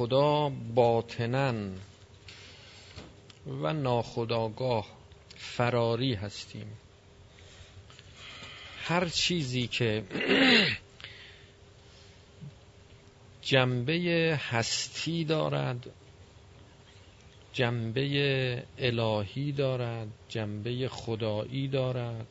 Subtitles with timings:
[0.00, 1.74] خدا باطنن
[3.46, 4.86] و ناخداگاه
[5.36, 6.78] فراری هستیم.
[8.82, 10.04] هر چیزی که
[13.42, 15.90] جنبه هستی دارد
[17.52, 22.26] جنبه الهی دارد جنبه خدایی دارد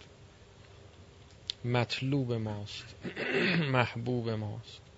[1.66, 2.96] مطلوب ماست
[3.74, 4.89] محبوب ماست.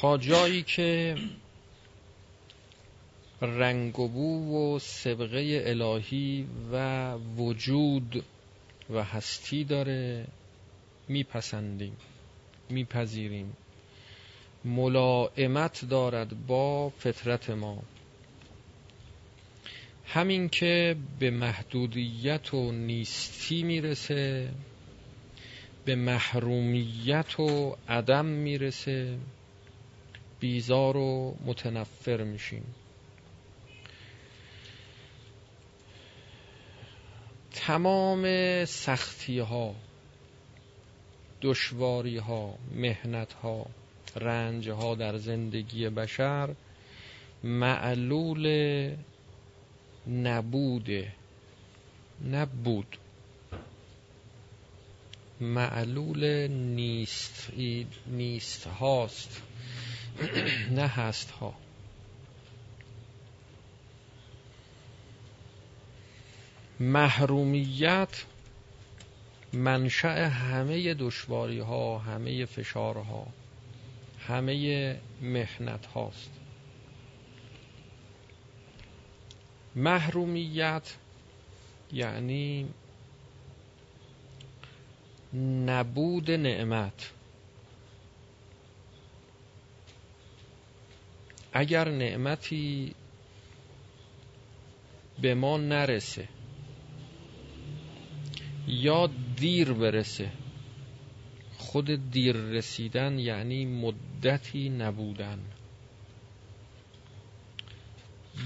[0.00, 1.16] تا جایی که
[3.42, 8.24] رنگ و بو و سبقه الهی و وجود
[8.90, 10.26] و هستی داره
[11.08, 11.96] میپسندیم
[12.68, 13.56] میپذیریم.
[14.64, 17.82] ملائمت دارد با فطرت ما.
[20.06, 24.50] همین که به محدودیت و نیستی می‌رسه
[25.84, 29.18] به محرومیت و عدم می‌رسه.
[30.40, 32.74] بیزار و متنفر میشیم.
[37.52, 38.24] تمام
[38.64, 39.74] سختی ها
[41.42, 43.66] دشواری ها مهنت ها
[44.16, 46.54] رنج ها در زندگی بشر
[47.44, 48.46] معلول
[50.08, 51.12] نبوده
[52.30, 52.96] نبود.
[55.40, 57.50] معلول نیست.
[58.06, 59.42] نیست هاست.
[60.70, 61.54] نه هست ها
[66.80, 68.24] محرومیت
[69.52, 73.26] منشأ همه دشواری ها همه فشارها
[74.28, 76.30] همه محنت هاست
[79.76, 80.94] محرومیت
[81.92, 82.68] یعنی
[85.66, 87.13] نبود نعمت.
[91.56, 92.94] اگر نعمتی
[95.22, 96.28] به ما نرسه
[98.66, 100.32] یا دیر برسه
[101.58, 105.38] خود دیر رسیدن یعنی مدتی نبودن.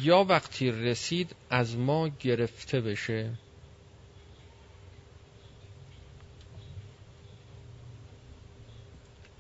[0.03, 3.35] یا وقتی رسید از ما گرفته بشه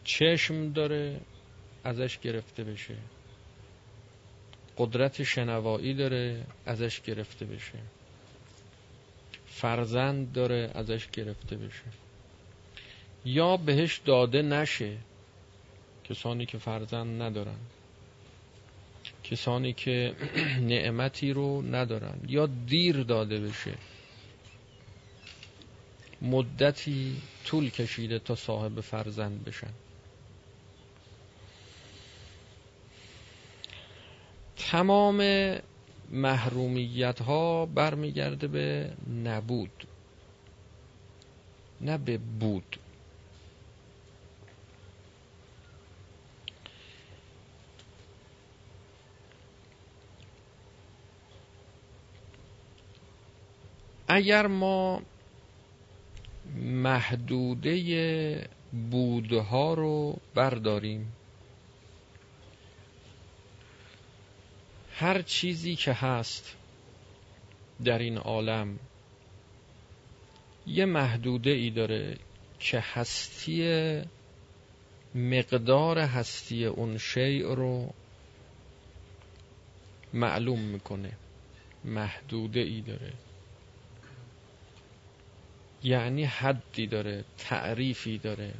[0.05, 1.21] چشم داره
[1.85, 2.97] ازش گرفته بشه.
[4.79, 7.79] قدرت شنوایی داره ازش گرفته بشه.
[9.47, 11.83] فرزند داره ازش گرفته بشه.
[13.25, 14.97] یا بهش داده نشه
[16.05, 17.59] کسانی که فرزند ندارن.
[19.25, 20.15] کسانی که
[20.73, 22.21] نعمتی رو ندارن.
[22.29, 23.75] یا دیر داده بشه.
[26.23, 29.73] مدتی طول کشیده تا صاحب فرزند بشن.
[34.71, 35.23] تمام
[36.11, 38.91] محرومیت ها برمیگرده به
[39.25, 39.89] نبود.
[41.81, 42.77] نه به بود.
[54.09, 55.03] اگر ما
[56.57, 58.49] محدوده
[58.91, 61.18] بودها رو برداریم
[65.01, 66.57] هر چیزی که هست
[67.85, 68.79] در این عالم
[70.67, 72.17] یه محدوده ای داره
[72.59, 74.03] که هستی
[75.15, 77.95] مقدار هستی اون شیء رو
[80.13, 81.13] معلوم می‌کنه.
[81.85, 83.13] محدوده ای داره.
[85.83, 88.55] یعنی حدی داره تعریفی داره.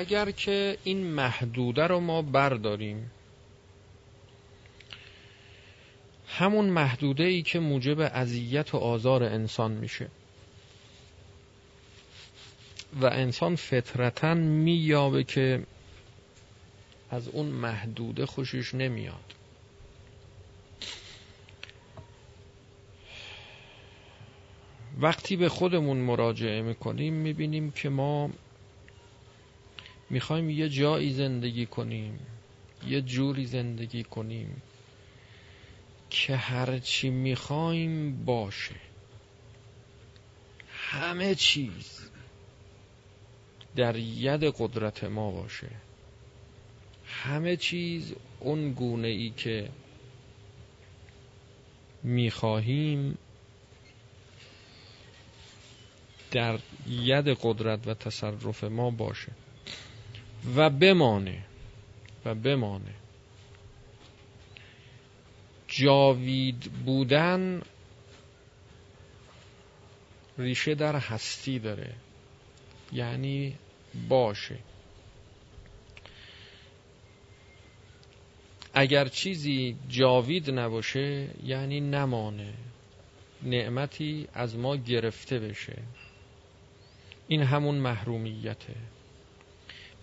[0.00, 3.10] اگر که این محدوده رو ما برداریم
[6.28, 10.08] همون محدوده ای که موجب اذیت و آزار انسان میشه.
[13.00, 15.62] و انسان فطرتا مییابه که
[17.10, 19.34] از اون محدوده خوشش نمیاد.
[25.00, 28.30] وقتی به خودمون مراجعه می‌کنیم می‌بینیم که ما
[30.10, 32.18] می‌خوایم یه جایی زندگی کنیم
[32.86, 34.62] یه جوری زندگی کنیم
[36.10, 38.74] که هرچی می‌خوایم باشه.
[40.68, 42.10] همه چیز
[43.76, 45.70] در ید قدرت ما باشه.
[47.06, 49.68] همه چیز اون گونه ای که
[52.02, 53.18] می‌خواهیم
[56.30, 56.58] در
[56.88, 59.32] ید قدرت و تصرف ما باشه.
[60.56, 61.42] و بمانه.
[62.24, 62.94] و بمانه.
[65.68, 67.62] جاوید بودن
[70.38, 71.94] ریشه در هستی داره.
[72.92, 73.56] یعنی
[74.08, 74.58] باشه.
[78.74, 82.54] اگر چیزی جاوید نباشه یعنی نمانه.
[83.42, 85.82] نعمتی از ما گرفته بشه.
[87.28, 88.74] این همون محرومیته.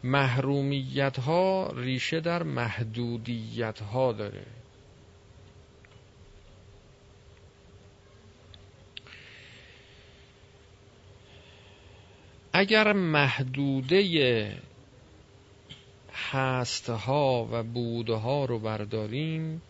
[0.04, 4.46] محرومیت ها ریشه در محدودیت ها داره.
[12.54, 14.58] اگر محدوده
[16.14, 19.62] هستها و بودها رو برداریم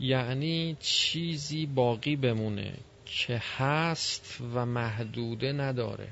[0.00, 2.74] یعنی چیزی باقی بمونه
[3.06, 6.08] که هست و محدوده نداره.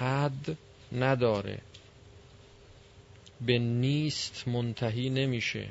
[0.00, 0.56] حد
[0.92, 1.58] نداره.
[3.40, 5.68] به نیست منتهی نمیشه.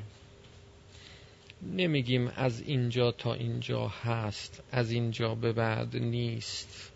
[1.62, 6.92] نمیگیم از اینجا تا اینجا هست از اینجا به بعد نیست.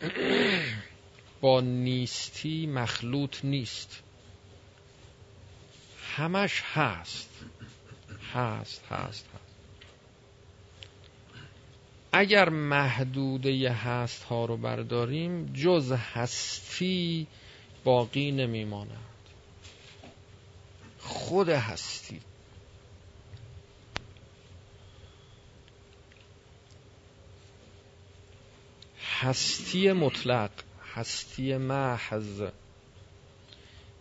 [1.40, 4.02] با نیستی مخلوط نیست.
[6.16, 7.30] همش هست.
[8.32, 9.49] هست هست هست.
[12.12, 17.26] اگر محدوده هست ها رو برداریم جز هستی
[17.84, 18.96] باقی نمیماند
[20.98, 22.20] خود هستی.
[29.20, 30.50] هستی مطلق
[30.94, 32.42] هستی محض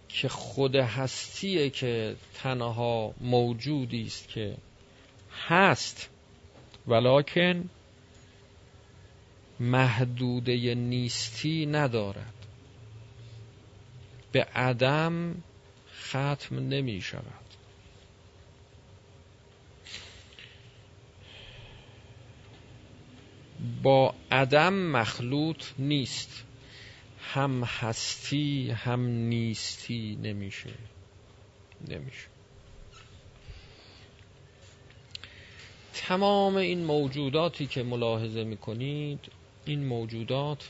[0.09, 4.57] که خود هستیه که تنها موجودی است که
[5.47, 6.09] هست
[6.87, 7.69] ولکن
[9.59, 12.33] محدوده نیستی ندارد.
[14.31, 15.43] به عدم
[16.01, 17.23] ختم نمی شود.
[23.83, 26.43] با عدم مخلوط نیست.
[27.21, 30.73] هم هستی هم نیستی نمیشه.
[31.87, 32.27] نمیشه.
[35.93, 40.69] تمام این موجوداتی که ملاحظه می‌کنید این موجودات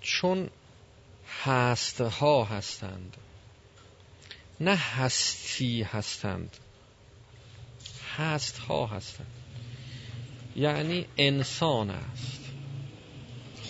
[0.00, 0.50] چون
[1.44, 3.16] هستها هستند
[4.60, 6.56] نه هستی هستند
[8.16, 9.26] هستها هستند.
[10.56, 12.40] یعنی انسان است.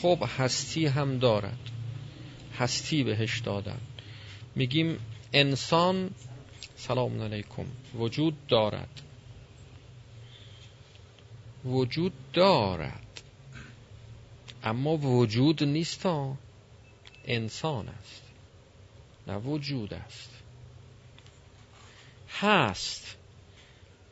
[0.03, 1.59] خب هستی هم دارد.
[2.59, 3.81] هستی بهش دادن.
[4.55, 4.99] میگیم
[5.33, 6.11] انسان
[6.77, 7.65] سلام علیکم
[7.95, 9.01] وجود دارد.
[11.65, 13.23] وجود دارد.
[14.65, 16.07] اما وجود نیست
[17.25, 18.23] انسان است.
[19.27, 20.31] نه وجود است.
[22.29, 23.17] هست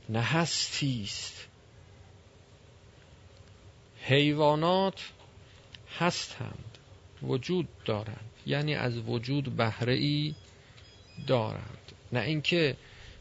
[0.09, 1.47] نه هستی است.
[4.03, 5.11] حیوانات
[5.99, 6.79] هستند
[7.23, 8.31] وجود دارند.
[8.47, 10.35] یعنی از وجود بهره ای
[11.27, 11.93] دارند.
[12.13, 12.77] نه اینکه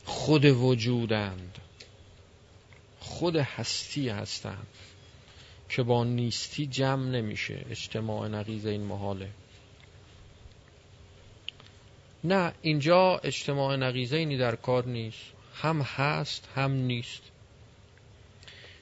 [0.05, 1.57] خود وجودند.
[3.09, 4.67] خود هستی هستند
[5.69, 9.29] که با نیستی جمع نمیشه اجتماع نقیز این محاله.
[12.23, 15.31] نه اینجا اجتماع نقیزینی در کار نیست.
[15.53, 17.21] هم هست هم نیست.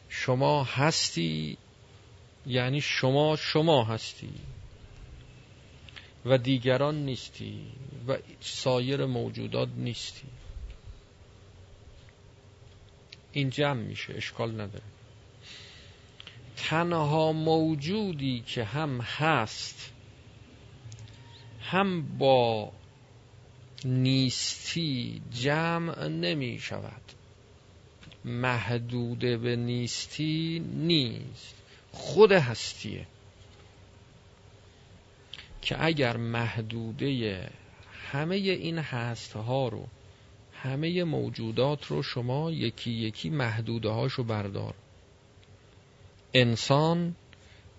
[0.10, 1.58] شما هستی
[2.48, 4.34] یعنی شما شما هستی
[6.26, 7.62] و دیگران نیستی
[8.08, 10.28] و سایر موجودات نیستی.
[13.38, 14.84] این جمع میشه اشکال نداره.
[16.56, 19.92] تنها موجودی که هم هست
[21.62, 22.72] هم با
[23.86, 27.02] نیستی جمع نمی شود
[28.26, 31.56] محدوده به نیستی نیست.
[31.92, 33.08] خود هستیه.
[35.62, 37.50] که اگر محدوده
[38.12, 39.88] همه این هستها رو
[40.64, 44.74] همه موجودات رو شما یکی یکی محدوده هاشو بردار.
[46.34, 47.16] انسان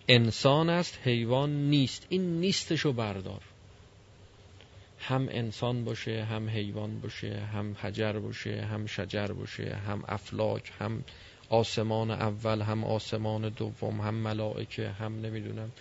[0.08, 3.42] انسان است حیوان نیست این نیستشو بردار.
[5.00, 11.04] هم انسان باشه هم حیوان باشه هم حجر باشه هم شجر باشه هم افلاک هم
[11.50, 15.72] آسمان اول هم آسمان دوم هم ملائکه هم نمی‌دونم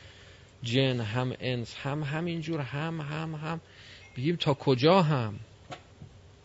[0.64, 3.62] جن هم انس هم همینجور هم هم هم.
[4.18, 5.40] بگیم تا کجا هم؟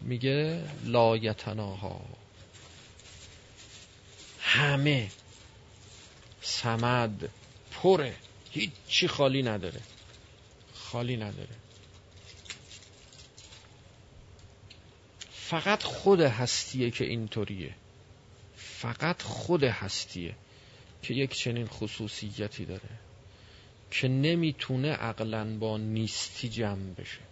[0.05, 2.01] میگه لایتناها
[4.41, 5.11] همه
[6.41, 7.29] سمد
[7.71, 8.15] پره.
[8.51, 9.81] هیچی خالی نداره.
[10.75, 11.57] خالی نداره.
[15.33, 17.75] فقط خود هستیه که اینطوریه.
[18.57, 20.35] فقط خود هستیه
[21.03, 22.91] که یک چنین خصوصیتی داره
[23.91, 27.32] که نمی‌تونه عقلا با نیستی جمع بشه.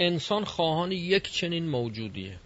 [0.00, 2.38] انسان خواهان یک چنین موجودیه.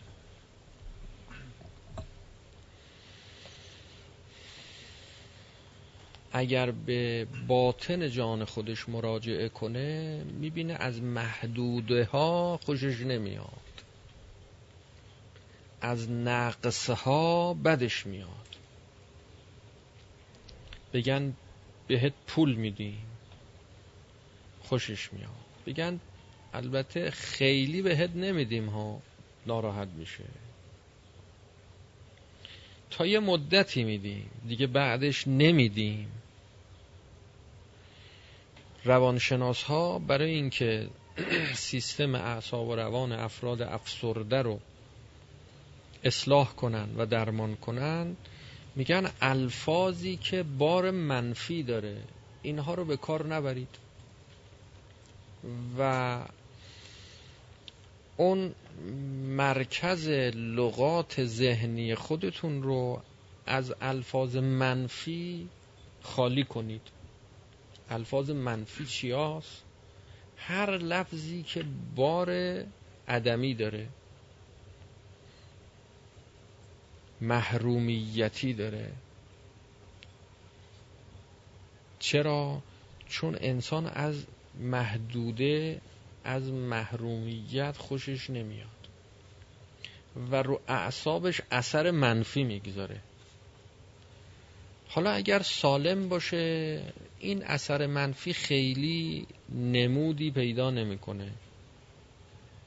[6.32, 13.84] اگر به باطن جان خودش مراجعه کنه می‌بینه از محدوده ها خوشش نمیاد.
[15.80, 18.56] از نقص ها بدش میاد.
[20.92, 21.34] بگن
[21.86, 23.06] بهت پول میدیم.
[24.62, 25.30] خوشش میاد.
[25.66, 26.00] بگن
[26.54, 29.00] البته خیلی بهت نمیدیم ها.
[29.46, 30.24] ناراحت میشه.
[32.90, 34.30] تا یه مدتی میدیم.
[34.48, 36.08] دیگه بعدش نمیدیم.
[38.84, 40.88] روانشناس ها برای اینکه
[41.54, 44.60] سیستم اعصاب و روان افراد افسرده رو
[46.04, 48.16] اصلاح کنن و درمان کنن
[48.76, 51.96] میگن الفاظی که بار منفی داره
[52.42, 53.68] اینها رو به کار نبرید.
[55.78, 56.20] و
[58.16, 58.54] اون
[59.36, 63.02] مرکز لغات ذهنی خودتون رو
[63.46, 65.48] از الفاظ منفی
[66.02, 66.82] خالی کنید
[67.90, 69.62] الفاظ منفی چی هست؟
[70.36, 71.64] هر لفظی که
[71.96, 72.30] بار
[73.08, 73.88] عدمی داره
[77.20, 78.92] محرومیتی داره
[81.98, 82.62] چرا؟
[83.08, 84.24] چون انسان از
[84.60, 85.80] محدوده
[86.24, 88.68] از محرومیت خوشش نمیاد.
[90.30, 93.00] و رو اعصابش اثر منفی می‌گذاره.
[94.88, 96.82] حالا اگر سالم باشه
[97.20, 101.30] این اثر منفی خیلی نمودی پیدا نمی‌کنه.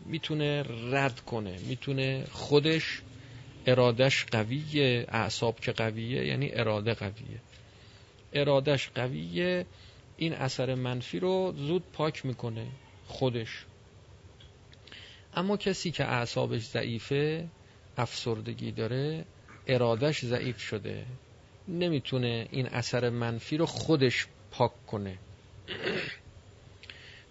[0.06, 3.02] می‌تونه رد کنه می‌تونه خودش
[3.66, 7.40] ارادش قویه اعصاب که قویه یعنی اراده قویه.
[8.34, 9.66] ارادش قویه
[10.18, 12.68] این اثر منفی رو زود پاک می‌کنه.
[13.08, 13.66] خودش.
[15.34, 17.48] اما کسی که اعصابش ضعیفه
[17.98, 19.26] افسردگی داره
[19.68, 21.06] ارادش ضعیف شده
[21.68, 25.18] نمی‌تونه این اثر منفی رو خودش پاک کنه.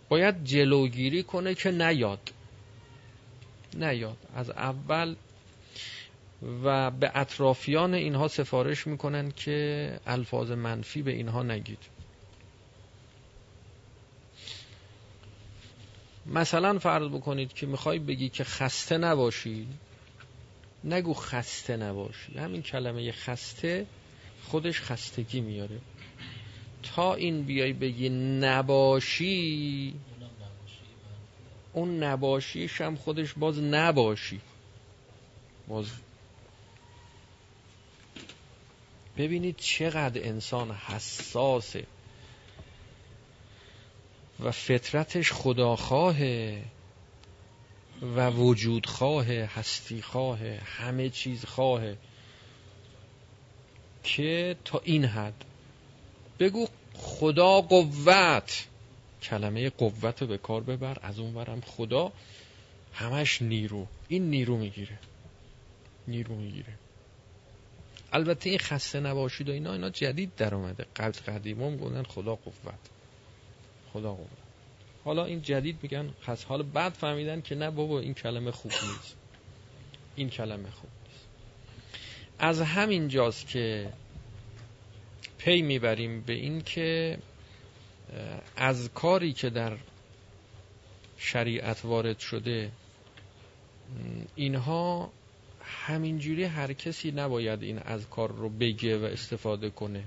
[0.08, 2.30] باید جلوگیری کنه که نیاد.
[3.74, 4.16] نیاد.
[4.34, 5.16] از اول
[6.64, 11.95] و به اطرافیان اینها سفارش می‌کنن که الفاظ منفی به اینها نگید.
[16.28, 19.66] مثلا فرض بکنید که می‌خوای بگی که خسته نباشی.
[20.84, 22.38] نگو خسته نباشی.
[22.38, 23.86] همین کلمه خسته
[24.44, 25.78] خودش خستگی میاره.
[26.82, 28.08] تا این بیای بگی
[28.40, 29.94] نباشی
[31.72, 34.40] اون نباشیش هم خودش باز نباشی.
[35.68, 35.86] باز
[39.18, 41.86] ببینید چقدر انسان حساسه.
[44.40, 46.62] و فطرتش خداخواهه
[48.16, 51.82] و وجودخواه هستی خواه همه چیز خواه
[54.02, 55.44] که تا این حد
[56.38, 58.66] بگو خدا قوت.
[59.22, 62.12] کلمه قوت رو به کار ببر از اون ورم خدا
[62.92, 63.86] همش نیرو.
[64.08, 64.98] این نیرو می‌گیره.
[66.08, 66.72] نیرو می‌گیره.
[68.12, 70.86] البته این خسته نباشید و اینا اینا جدید در اومده.
[70.96, 72.95] قبل قدیم گفتن خدا قوت.
[73.96, 74.28] خدا قوت.
[75.04, 79.16] حالا این جدید میگن خس حالا بعد فهمیدن که نه بابا این کلمه خوب نیست.
[80.16, 81.26] این کلمه خوب نیست.
[82.38, 83.92] از همین جاست که
[85.38, 87.18] پی می‌بریم به این که
[88.56, 89.76] از کاری که در
[91.18, 92.70] شریعت وارد شده
[94.34, 95.12] اینها
[95.62, 100.04] همینجوری هر کسی نباید این از کار رو بگه و استفاده کنه.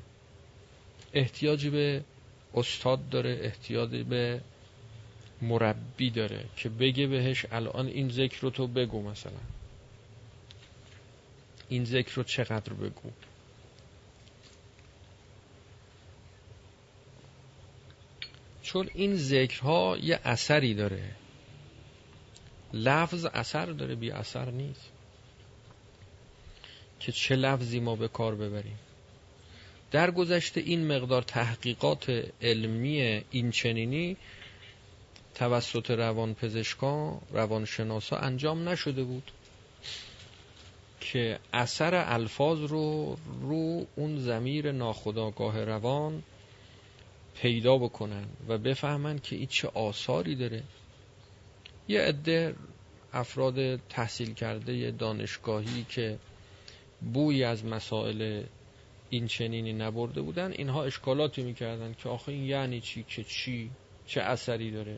[1.14, 2.04] احتیاجی به
[2.54, 4.42] استاد داره احتیاج به
[5.42, 9.32] مربی داره که بگه بهش الان این ذکر رو تو بگو مثلا.
[11.70, 13.12] این ذکر رو چقدر بگو؟
[18.62, 21.16] چون این ذکرها یه اثری داره.
[22.74, 24.92] لفظ اثر داره بی اثر نیست.
[27.00, 28.80] که چه لفظی ما به کار ببریم؟
[29.92, 32.10] در گذشته این مقدار تحقیقات
[32.42, 34.18] علمی این چنینی
[35.36, 39.32] توسط روان پزشکان روانشناسا انجام نشده بود
[41.02, 46.24] که اثر الفاظ رو رو اون زمیر ناخداگاه روان
[47.42, 50.64] پیدا بکنن و بفهمن که این چه آثاری داره.
[51.88, 52.56] یه عده
[53.14, 56.18] افراد تحصیل کرده دانشگاهی که
[57.14, 58.44] بوی از مسائل
[59.10, 63.70] این چنینی نبرده بودن اینها اشکالاتی می‌کردن که آخه این یعنی چی؟ که چی؟
[64.06, 64.98] چه اثری داره؟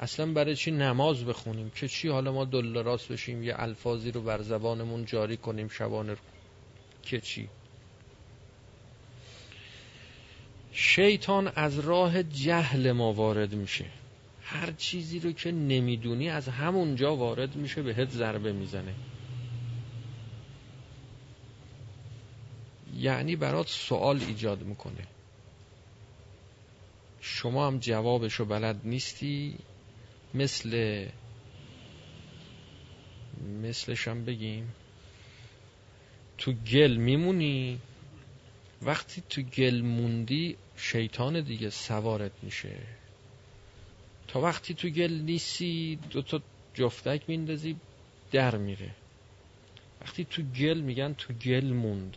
[0.00, 4.22] اصلا برای چی نماز بخونیم؟ که چی؟ حالا ما دل راست بشیم یه الفاظی رو
[4.22, 6.18] بر زبانمون جاری کنیم شبانه رو.
[7.02, 7.48] که چی؟
[10.72, 13.84] شیطان از راه جهل ما وارد میشه.
[14.42, 18.94] هر چیزی رو که نمی‌دونی از همونجا وارد میشه بهت ضربه می‌زنه.
[22.96, 25.06] یعنی برات سوال ایجاد می‌کنه.
[27.20, 29.58] شما هم جوابشو بلد نیستی؟
[30.34, 31.06] مثل
[33.62, 34.72] مثلشم بگیم.
[36.38, 37.78] تو گل میمونی.
[38.82, 42.76] وقتی تو گل موندی شیطان دیگه سوارت میشه.
[44.28, 46.40] تا وقتی تو گل نیستی دوتا
[46.74, 47.76] جفتک میندازی
[48.32, 48.94] در میره.
[50.00, 52.16] وقتی تو گل میگن تو گل موند.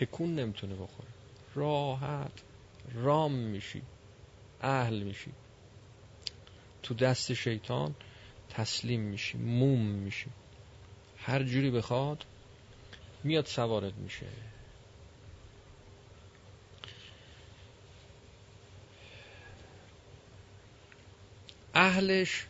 [0.00, 1.08] تکون نمی‌تونه بخوره.
[1.54, 2.32] راحت
[2.94, 3.82] رام میشی
[4.60, 5.32] اهل میشی.
[6.82, 7.94] تو دست شیطان
[8.50, 10.30] تسلیم میشی موم میشی.
[11.16, 12.24] هر جوری بخواد
[13.24, 14.26] میاد سوارت میشه.
[21.74, 22.46] اهلش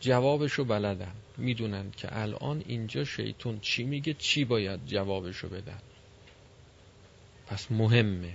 [0.00, 1.12] جوابشو بلدن.
[1.36, 5.80] می‌دونن که الان اینجا شیطون چی میگه چی باید جوابشو بدن.
[7.46, 8.32] پس مهمه.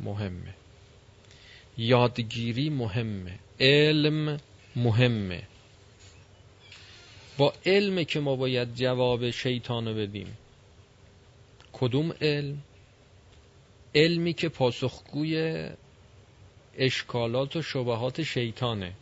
[0.00, 0.54] مهمه.
[1.78, 3.38] یادگیری مهمه.
[3.60, 4.40] علم
[4.76, 5.42] مهمه.
[7.38, 10.36] با علم که ما باید جواب شیطانو بدیم.
[11.72, 12.62] کدوم علم؟
[13.94, 15.66] علمی که پاسخگوی
[16.76, 18.92] اشکالات و شبهات شیطانه.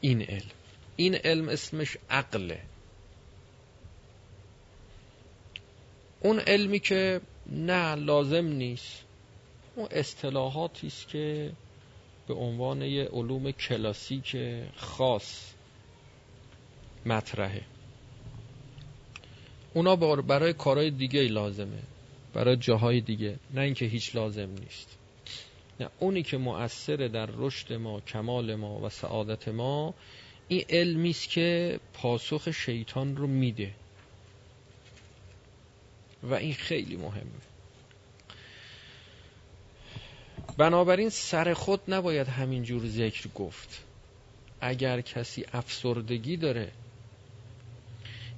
[0.00, 0.50] این علم.
[0.96, 2.60] این علم اسمش عقله.
[6.24, 9.04] اون علمی که نه لازم نیست.
[9.76, 11.52] اون اصطلاحاتی است که
[12.26, 14.36] به عنوان یه علوم کلاسیک
[14.76, 15.52] خاص
[17.06, 17.62] مطرحه.
[19.74, 21.82] اونا برای کارهای دیگه لازمه.
[22.34, 23.38] برای جاهای دیگه.
[23.54, 24.98] نه اینکه هیچ لازم نیست.
[25.80, 29.94] نه اونی که مؤثر در رشد ما کمال ما و سعادت ما
[30.48, 33.74] این علمی است که پاسخ شیطان رو میده.
[36.24, 37.40] و این خیلی مهمه.
[40.56, 43.84] بنابراین سر خود نباید همینجور ذکر گفت.
[44.60, 46.72] اگر کسی افسردگی داره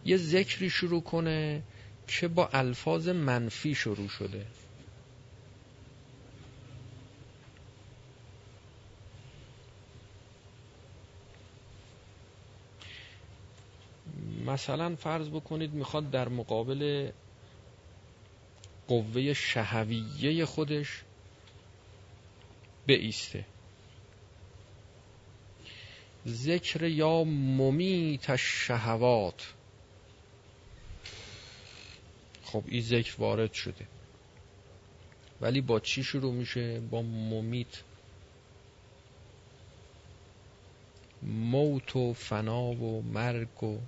[0.04, 1.62] یه ذکری شروع کنه
[2.08, 4.46] که با الفاظ منفی شروع شده.
[14.46, 17.10] مثلا فرض بکنید می‌خواد در مقابل
[18.88, 21.02] قوه شهویه خودش
[22.86, 23.44] بیسته.
[26.26, 29.52] ذکر یا ممیت شهوات
[32.44, 33.86] خب این ذکر وارد شده.
[35.40, 37.82] ولی با چی شروع میشه؟ با ممیت.
[41.22, 43.78] موت و فنا و مرگ و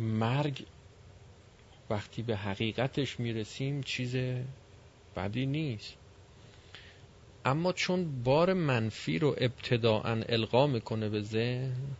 [0.00, 0.66] مرگ
[1.90, 4.16] وقتی به حقیقتش می‌رسیم چیز
[5.16, 5.96] بدی نیست.
[7.44, 11.96] اما چون بار منفی رو ابتداعا القا می‌کنه به ذهن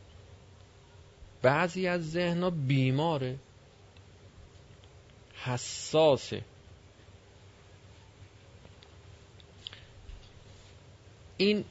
[1.42, 3.38] بعضی از ذهنها بیماره.
[5.34, 6.42] حساسه.
[11.36, 11.64] این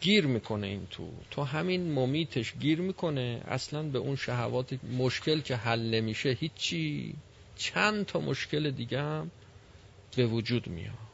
[0.00, 1.12] گیر می‌کنه این تو.
[1.30, 3.42] تو همین ممیتش گیر می‌کنه.
[3.48, 7.14] اصلا به اون شهوات مشکل که حل نمیشه هیچی.
[7.56, 9.30] چند تا مشکل دیگه هم
[10.16, 11.08] به وجود میاد.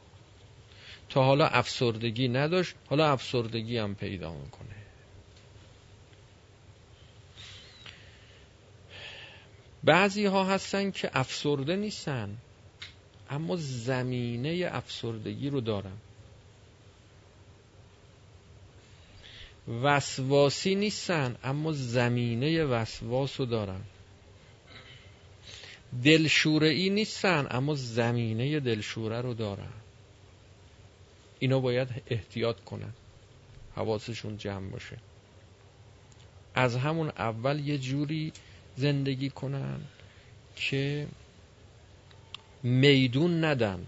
[1.09, 4.75] تا حالا افسردگی نداشت حالا افسردگی هم پیدا می‌کنه.
[9.83, 12.37] بعضی ها هستن که افسرده نیستن
[13.29, 15.97] اما زمینه افسردگی رو دارن.
[19.67, 23.81] وسواسی نیستن اما زمینه وسواس رو دارن.
[26.03, 29.73] دلشوره ای نیستن اما زمینه دلشوره رو دارن.
[31.39, 32.93] اینا باید احتیاط کنن
[33.75, 34.97] حواسشون جمع باشه.
[36.55, 38.33] از همون اول یه جوری
[38.75, 39.81] زندگی کنن
[40.55, 41.07] که
[42.63, 43.87] میدون ندن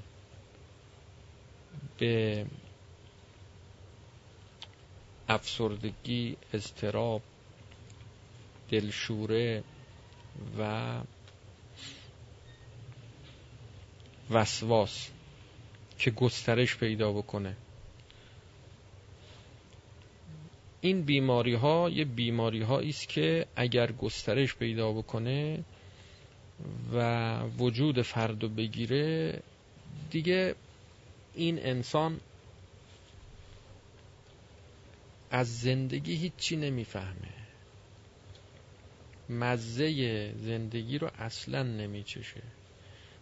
[1.98, 2.46] به
[5.30, 7.22] افسردگی اضطراب
[8.72, 9.63] دلشوره
[10.60, 10.92] و
[14.30, 15.10] وسواس
[16.00, 17.56] که گسترش پیدا بکنه.
[20.82, 25.63] این بیماری ها یه بیماری است که اگر گسترش پیدا بکنه
[26.94, 29.40] و وجود فرد و بگیره
[30.12, 30.56] دیگه
[31.36, 32.20] این انسان
[35.32, 37.34] از زندگی هیچی نمی‌فهمه.
[39.30, 42.44] مزه زندگی رو اصلا نمیچشه.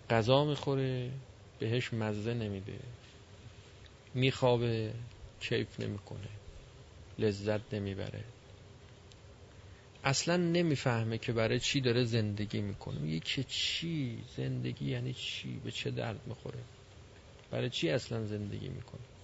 [0.09, 1.11] غذا می‌خوره
[1.59, 2.79] بهش مزه نمیده.
[4.13, 4.93] میخوابه
[5.39, 6.29] کیف نمی‌کنه.
[7.19, 8.23] لذت نمی‌بره.
[10.03, 12.99] اصلا نمی‌فهمه که برای چی داره زندگی می‌کنه.
[12.99, 16.59] میگه که چی؟ زندگی یعنی چی؟ به چه درد می‌خوره؟
[17.51, 19.14] برای چی اصلا زندگی می‌کنه؟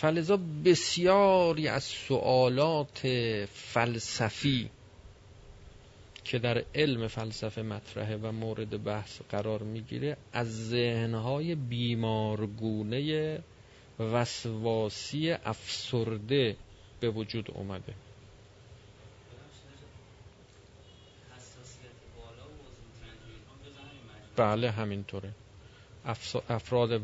[0.00, 3.06] فلذا بسیاری از سوالات
[3.52, 4.70] فلسفی
[6.24, 13.38] که در علم فلسفه مطرحه و مورد بحث قرار می‌گیره از ذهنهای بیمارگونه
[13.98, 16.56] وسواسی افسرده
[17.00, 17.94] به وجود اومده.
[24.36, 25.32] بله همینطوره.
[26.48, 27.02] افراد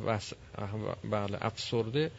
[1.10, 2.10] بله افسرده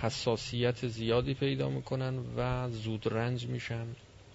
[0.00, 3.86] حساسیت زیادی پیدا می‌کنن و زود رنج میشن.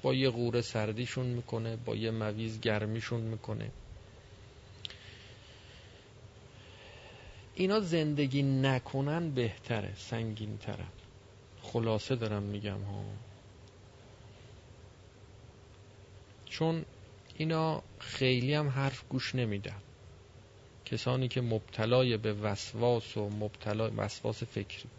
[0.01, 3.71] با یه غوره سردیشون می‌کنه با یه مویز گرمیشون می‌کنه.
[7.55, 10.85] اینا زندگی نکنن بهتره سنگین تره
[11.61, 13.03] خلاصه دارم میگم ها.
[16.45, 16.85] چون
[17.37, 19.81] اینا خیلی هم حرف گوش نمیدن.
[20.85, 24.89] کسانی که مبتلای به وسواس و مبتلا وسواس فکری.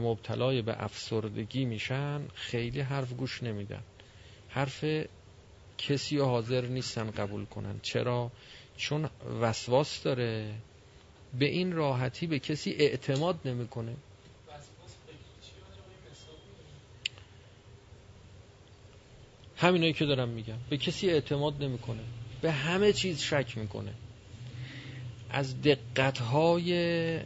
[0.00, 3.82] مبتلای به افسردگی میشن خیلی حرف گوش نمیدن.
[4.48, 4.84] حرف
[5.78, 7.80] کسی حاضر نیستن قبول کنن.
[7.82, 8.30] چرا؟
[8.76, 10.54] چون وسواس داره.
[11.38, 13.96] به این راحتی به کسی اعتماد نمی‌کنه.
[19.56, 20.58] همینایی که دارم میگم.
[20.70, 22.02] به کسی اعتماد نمی‌کنه.
[22.42, 23.92] به همه چیز شک می‌کنه.
[25.30, 27.20] از دقتهای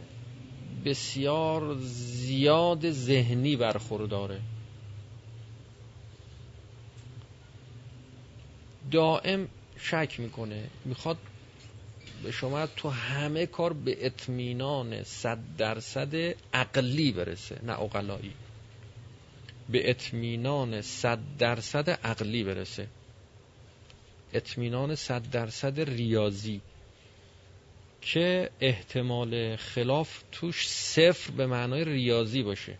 [0.85, 4.41] بسیار زیاد ذهنی برخورداره
[8.91, 9.47] دائم
[9.79, 10.69] شک می‌کنه.
[10.85, 11.17] می‌خواد
[12.23, 16.15] به شما تو همه کار به اطمینان صد درصد
[16.53, 18.33] عقلی برسه نه اقلایی
[19.69, 22.87] به اطمینان صد درصد عقلی برسه.
[24.33, 26.61] اطمینان صد درصد ریاضی.
[28.01, 32.77] که احتمال خلاف توش صفر به معنای ریاضی باشه.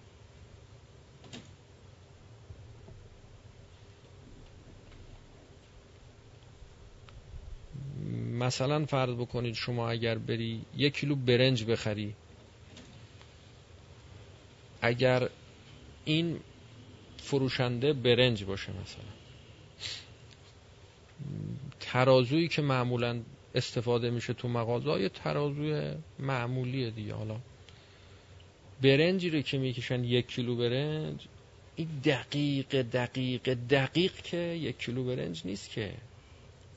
[8.39, 12.15] مثلا فرض بکنید شما اگر بری یک کیلو برنج بخری
[14.81, 15.29] اگر
[16.05, 16.39] این
[17.17, 19.03] فروشنده برنج باشه مثلا
[21.79, 23.21] ترازویی که معمولا
[23.55, 27.13] استفاده میشه تو مغازه ترازوی معمولیه دیگه.
[27.13, 27.37] حالا
[28.81, 31.25] برنجی رو که می‌کشن یک کیلو برنج
[31.75, 35.93] این دقیق دقیق دقیق که یک کیلو برنج نیست که.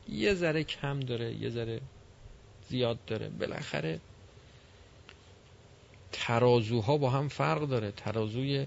[0.08, 1.80] یه ذره کم داره یه ذره
[2.68, 3.28] زیاد داره.
[3.28, 4.00] بالاخره
[6.12, 7.90] ترازوها با هم فرق داره.
[7.90, 8.66] ترازوی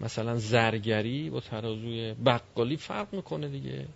[0.00, 3.86] مثلا زرگری با ترازوی بقالی فرق می‌کنه دیگه.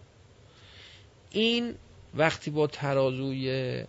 [1.31, 1.75] این
[2.14, 3.85] وقتی با ترازوی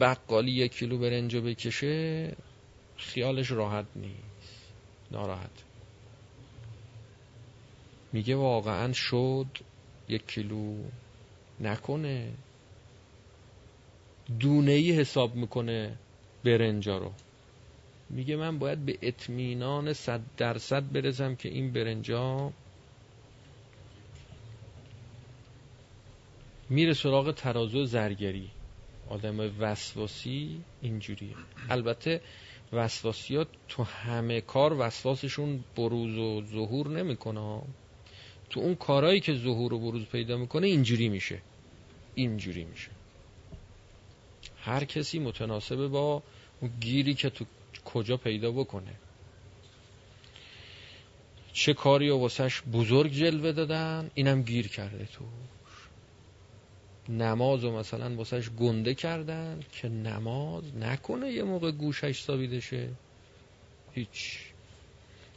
[0.00, 2.32] بقالی یک کیلو برنجو بکشه
[2.96, 4.72] خیالش راحت نیست
[5.10, 5.64] ناراحت.
[8.12, 9.46] میگه واقعا شد
[10.08, 10.76] یک کیلو
[11.60, 12.32] نکنه.
[14.40, 15.98] دونه ای حساب می‌کنه
[16.44, 17.12] برنجا رو.
[18.10, 22.52] میگه من باید به اطمینان صد درصد برسم که این برنجا
[26.68, 28.50] میره سراغ ترازو زرگری.
[29.08, 31.34] آدم وسواسی اینجوریه.
[31.70, 32.20] البته
[32.72, 37.62] وسواسیات تو همه کار وسواسشون بروز و ظهور نمی‌کنه.
[38.50, 41.42] تو اون کارهایی که ظهور و بروز پیدا می‌کنه اینجوری میشه.
[42.14, 42.90] اینجوری میشه.
[44.60, 46.22] هر کسی متناسبه با
[46.60, 47.44] اون گیری که تو
[47.84, 48.94] کجا پیدا بکنه.
[51.52, 55.24] چه کاری و واسش بزرگ جلوه دادن؟ اینم گیر کرده تو.
[57.08, 62.88] نماز و مثلا واسش گنده کردن که نماز نکنه یه موقع گوشش سابیده شه.
[63.92, 64.38] هیچ.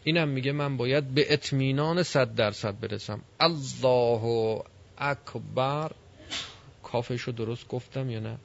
[0.04, 3.22] اینم میگه من باید به اطمینان صد درصد برسم.
[3.40, 4.62] الله
[4.98, 5.92] اکبر.
[6.84, 8.38] کافش رو درست گفتم یا نه؟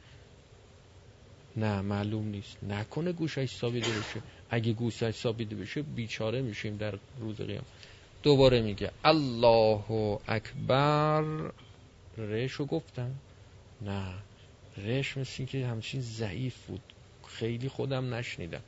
[1.56, 2.56] نه معلوم نیست.
[2.62, 4.22] نکنه گوشش سابیده بشه.
[4.50, 7.64] اگه گوشش سابیده بشه بیچاره میشیم در روز قیام
[8.22, 11.52] دوباره میگه الله اکبر.
[12.18, 13.14] رشو گفتم.
[13.81, 14.14] نه
[14.77, 16.83] رش مثل که همچین ضعیف بود.
[17.29, 18.62] خیلی خودم نشنیدم.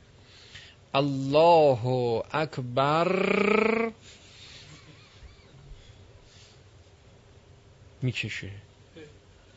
[0.93, 1.85] الله
[2.31, 3.91] اکبر.
[8.01, 8.51] می‌کشه.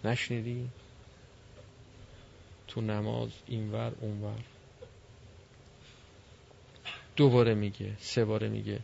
[0.04, 0.68] نشنیدی؟
[2.68, 4.40] تو نماز اینور اونور.
[7.16, 8.80] دوباره میگه سه باره میگه.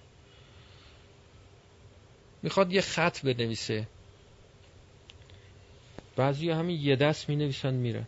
[2.42, 3.86] می‌خواد یه خط بنویسه.
[6.16, 8.06] بعضی همین یه دست می نویسن میرن.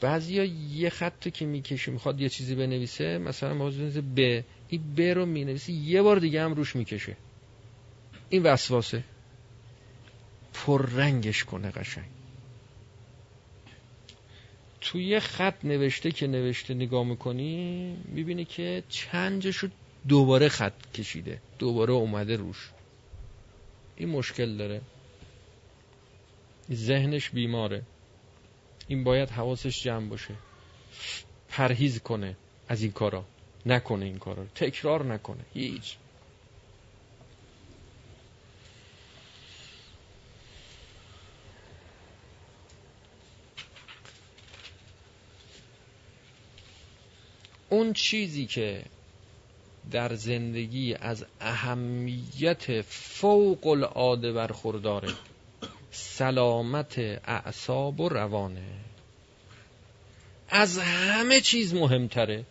[0.00, 4.44] بعضی ها یه خط که می‌کشه می‌خواد یه چیزی بنویسه مثلا باز بنویسه ب.
[4.68, 7.16] این ب رو می‌نویسه یه بار دیگه هم روش می‌کشه.
[8.28, 9.04] این وسواسه.
[10.54, 12.04] پر رنگش کنه قشنگ.
[14.80, 19.68] توی یه خط نوشته که نوشته نگاه می‌کنی می‌بینی که چندشو
[20.08, 21.40] دوباره خط کشیده.
[21.58, 22.70] دوباره اومده روش.
[23.96, 24.80] این مشکل داره.
[26.74, 27.82] ذهنش بیماره.
[28.88, 30.34] این باید حواسش جمع باشه.
[31.48, 32.36] پرهیز کنه
[32.68, 33.24] از این کارا.
[33.66, 34.44] نکنه این کارا.
[34.54, 35.44] تکرار نکنه.
[35.54, 35.96] هیچ.
[47.68, 48.84] اون چیزی که
[49.90, 55.08] در زندگی از اهمیت فوق العاده برخورداره.
[55.92, 58.68] سلامت اعصاب و روانه.
[60.48, 62.44] از همه چیز مهمتره.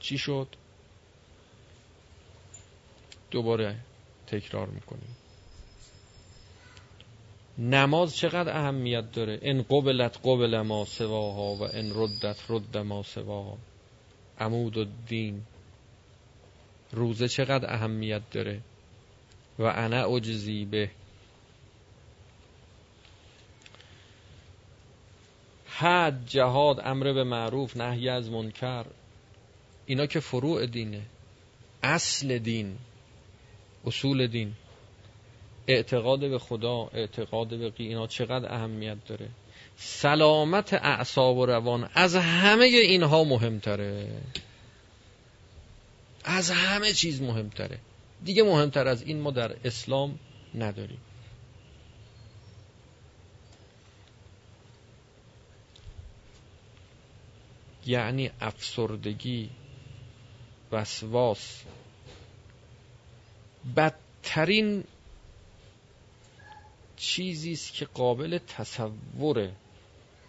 [0.00, 0.48] چی شد؟
[3.30, 3.76] دوباره
[4.26, 5.16] تکرار می‌کنیم.
[7.58, 13.58] نماز چقدر اهمیت داره؟ ان قبلت قبل ما سواها و ان ردت رد ما سواها.
[14.38, 15.42] عمود و دین
[16.92, 18.60] روزه چقدر اهمیت داره؟
[19.58, 20.90] و انا اجزی به.
[25.80, 28.84] حد جهاد امر به معروف نهی از منکر.
[29.86, 31.02] اینا که فروع دینه.
[31.82, 32.78] اصل دین.
[33.86, 34.52] اصول دین.
[35.66, 39.28] اعتقاد به خدا اعتقاد به اینا چقدر اهمیت داره.
[39.76, 44.08] سلامت اعصاب و روان از همه اینها مهمتره.
[46.24, 47.78] از همه چیز مهمتره.
[48.24, 50.18] دیگه مهمتر از این ما در اسلام
[50.54, 50.98] نداریم.
[57.86, 59.50] یعنی افسردگی
[60.72, 61.62] وسواس.
[63.76, 64.84] بدترین
[66.96, 69.52] چیزی است که قابل تصوره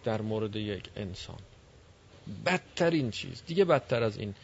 [0.03, 1.39] در مورد یک انسان.
[2.45, 3.43] بدترین چیز.
[3.47, 4.35] دیگه بدتر از این.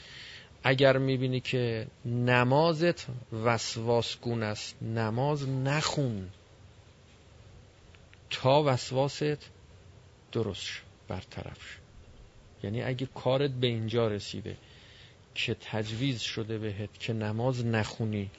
[0.63, 6.30] اگر می‌بینی که نمازت وسواسگون است نماز نخون.
[8.30, 9.50] تا وسواست
[10.32, 11.87] درست برطرف شد
[12.63, 14.58] یعنی اگه کارت به اینجا رسیده
[15.36, 18.30] که تجویز شده بهت که نماز نخونی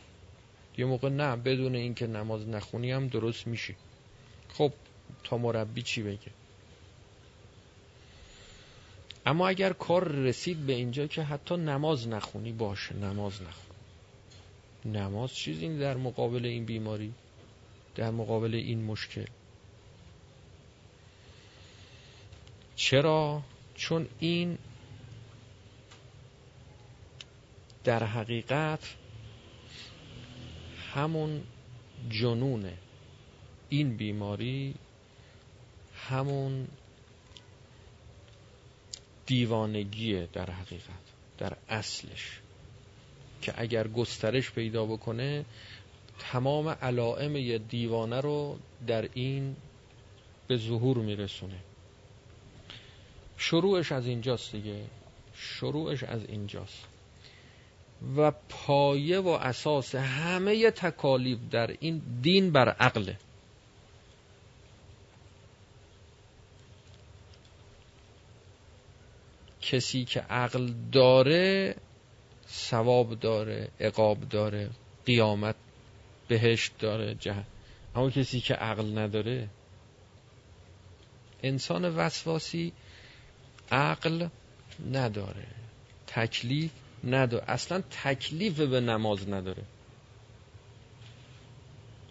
[0.78, 3.76] یه موقع نه بدون اینکه نماز نخونی هم درست میشی.
[4.48, 4.72] خب
[5.24, 6.30] تا مربی چی بگه؟
[9.26, 13.76] اما اگر کار رسید به اینجا که حتی نماز نخونی باشه نماز نخون.
[14.92, 17.12] نماز چیزی در مقابل این بیماری
[17.94, 19.26] در مقابل این مشکل.
[22.76, 23.42] چرا؟
[23.78, 24.58] چون این
[27.84, 28.94] در حقیقت
[30.94, 31.42] همون
[32.10, 32.72] جنونه.
[33.68, 34.74] این بیماری
[35.94, 36.68] همون
[39.26, 41.04] دیوانگیه در حقیقت
[41.38, 42.40] در اصلش.
[43.42, 45.44] که اگر گسترش پیدا بکنه
[46.18, 49.56] تمام علائم دیوانه رو در این
[50.48, 51.67] به ظهور میرسونه.
[53.38, 54.84] شروعش از اینجاست دیگه.
[55.34, 56.84] شروعش از اینجاست.
[58.16, 63.16] و پایه و اساس همه تکالیف در این دین بر عقله.
[69.60, 71.76] کسی که عقل داره
[72.48, 74.70] ثواب داره عقاب داره
[75.06, 75.54] قیامت
[76.28, 77.44] بهشت داره جهن
[77.94, 79.48] اما کسی که عقل نداره
[81.42, 82.72] انسان وسواسی
[83.72, 84.28] عقل
[84.92, 85.46] نداره.
[86.06, 86.70] تکلیف
[87.04, 87.44] نداره.
[87.48, 89.62] اصلا تکلیف به نماز نداره.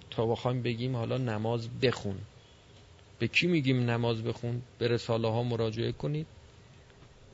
[0.10, 2.18] تا بخوایم بگیم حالا نماز بخون.
[3.20, 6.28] به کی میگیم نماز بخون؟ به رساله ها مراجعه کنید.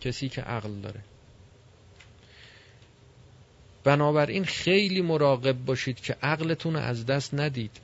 [0.02, 1.00] کسی که عقل داره.
[3.84, 7.80] بنابراین خیلی مراقب باشید که عقلتون از دست ندید.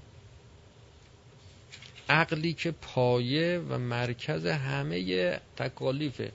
[2.10, 6.32] عقلی که پایه و مرکز همه تکالیفه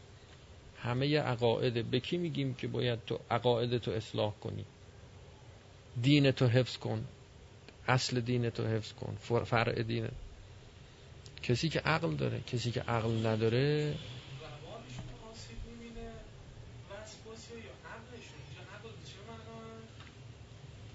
[0.78, 1.82] همه عقاعده.
[1.82, 4.64] به کی میگیم که باید تو عقاعد تو اصلاح کنی؟
[6.02, 7.04] دین تو حفظ کن.
[7.88, 9.16] اصل دین تو حفظ کن.
[9.44, 10.08] فرع دین.
[11.42, 13.94] کسی که عقل داره کسی که عقل نداره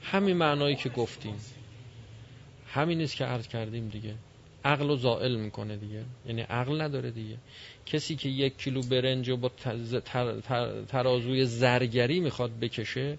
[0.04, 1.36] همین معنایی که گفتیم.
[2.68, 4.15] همین است که عرض کردیم دیگه.
[4.65, 6.06] عقل رو زائل می‌کنه دیگه.
[6.26, 7.38] یعنی عقل نداره دیگه.
[7.86, 9.52] کسی که یک کیلو برنج رو با
[10.88, 13.17] ترازوی زرگری می‌خواد بکشه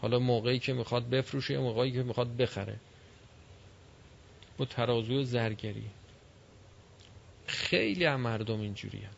[0.00, 2.76] حالا موقعی که می‌خواد بفروشه یا موقعی که می‌خواد بخره.
[4.58, 5.90] با ترازوی زرگری.
[7.46, 9.12] خیلی هم مردم اینجوری هم.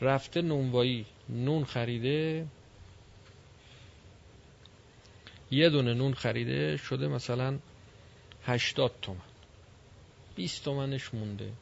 [0.00, 2.46] رفته نونوایی نون خریده.
[5.50, 7.58] یه دونه نون خریده شده مثلا
[8.44, 9.25] هشتاد تومن.
[10.36, 11.52] بیست تومنش مونده.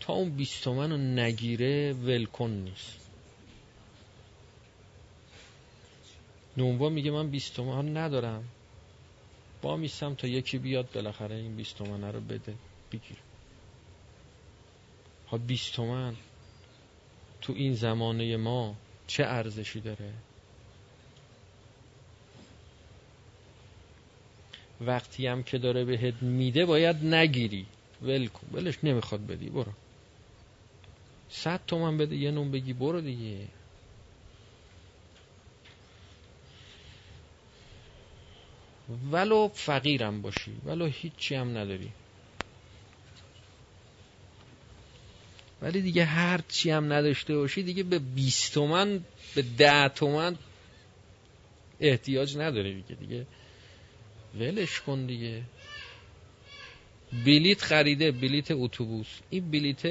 [0.00, 2.98] تا اون بیست تومن رو نگیره ولکن نیست.
[6.56, 8.44] نونوا میگه من بیست تومن ندارم.
[9.62, 12.54] با میستم تا یکی بیاد بالاخره این بیست تومن رو بده
[12.92, 13.16] بگیر.
[15.30, 16.16] ها بیست تومن
[17.40, 20.12] تو این زمانه ما چه ارزشی داره؟
[24.80, 27.66] وقتی هم که داره بهت میده باید نگیری.
[28.02, 28.46] ول کن.
[28.52, 29.50] ولش نمی‌خواد بدی.
[29.50, 29.72] برو.
[31.30, 32.16] صد تومن بده.
[32.16, 32.72] یه نون بگی.
[32.72, 33.48] برو دیگه.
[39.12, 40.52] ولو فقیرم باشی.
[40.64, 41.90] ولو هیچی هم نداری.
[45.62, 50.36] ولی دیگه هر چی هم نداشته باشی دیگه به 20 تومن به ده تومن
[51.80, 52.94] احتیاج نداره دیگه.
[52.94, 53.26] دیگه
[54.34, 55.42] ولش کن دیگه.
[57.12, 59.18] بلیت خریده بلیت اتوبوس.
[59.30, 59.82] این بلیت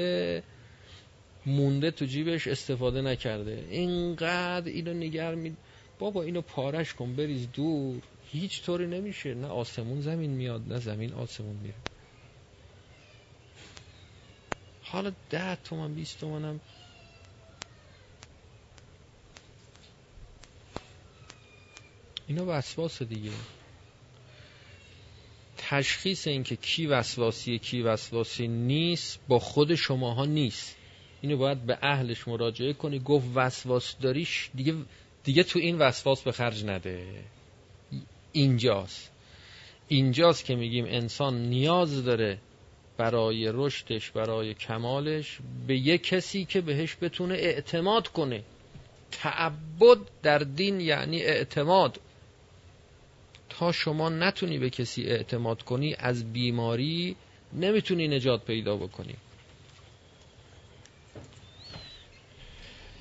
[1.46, 3.66] مونده تو جیبش استفاده نکرده.
[3.70, 5.56] اینقدر اینو نگر می
[5.98, 8.02] بابا اینو پارش کن بریز دور.
[8.32, 9.34] هیچ طوری نمیشه.
[9.34, 11.74] نه آسمون زمین میاد نه زمین آسمون میره.
[14.82, 16.60] حالا ده تومن بیست تومنم.
[22.26, 23.30] اینا وسواس دیگه.
[25.70, 30.76] تشخیص اینکه کی وسواسی کی وسواسی نیست با خود شماها نیست.
[31.20, 32.98] اینو باید به اهلش مراجعه کنی.
[32.98, 34.74] گفت وسواس داریش دیگه
[35.24, 37.06] دیگه تو این وسواس به خرج نده.
[38.32, 39.12] اینجاست.
[39.88, 42.38] اینجاست که میگیم انسان نیاز داره
[42.96, 48.42] برای رشدش برای کمالش به یک کسی که بهش بتونه اعتماد کنه.
[49.10, 52.00] تعبد در دین یعنی اعتماد.
[53.48, 57.16] تا شما نتونی به کسی اعتماد کنی از بیماری
[57.52, 59.14] نمی‌تونی نجات پیدا بکنی.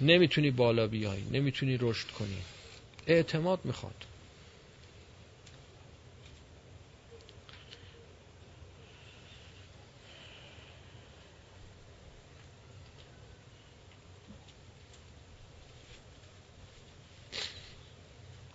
[0.01, 2.37] نمی‌تونی بالا بیای نمی‌تونی رشد کنی.
[3.07, 4.16] اعتماد می‌خواد.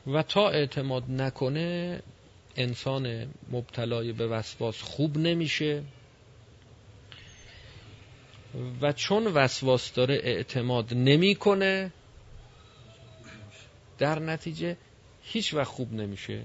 [0.06, 2.02] و تا اعتماد نکنه
[2.56, 5.82] انسان مبتلای به وسواس خوب نمیشه.
[8.80, 11.92] و چون وسواس داره اعتماد نمی‌کنه
[13.98, 14.76] در نتیجه
[15.22, 16.44] هیچ وقت خوب نمیشه.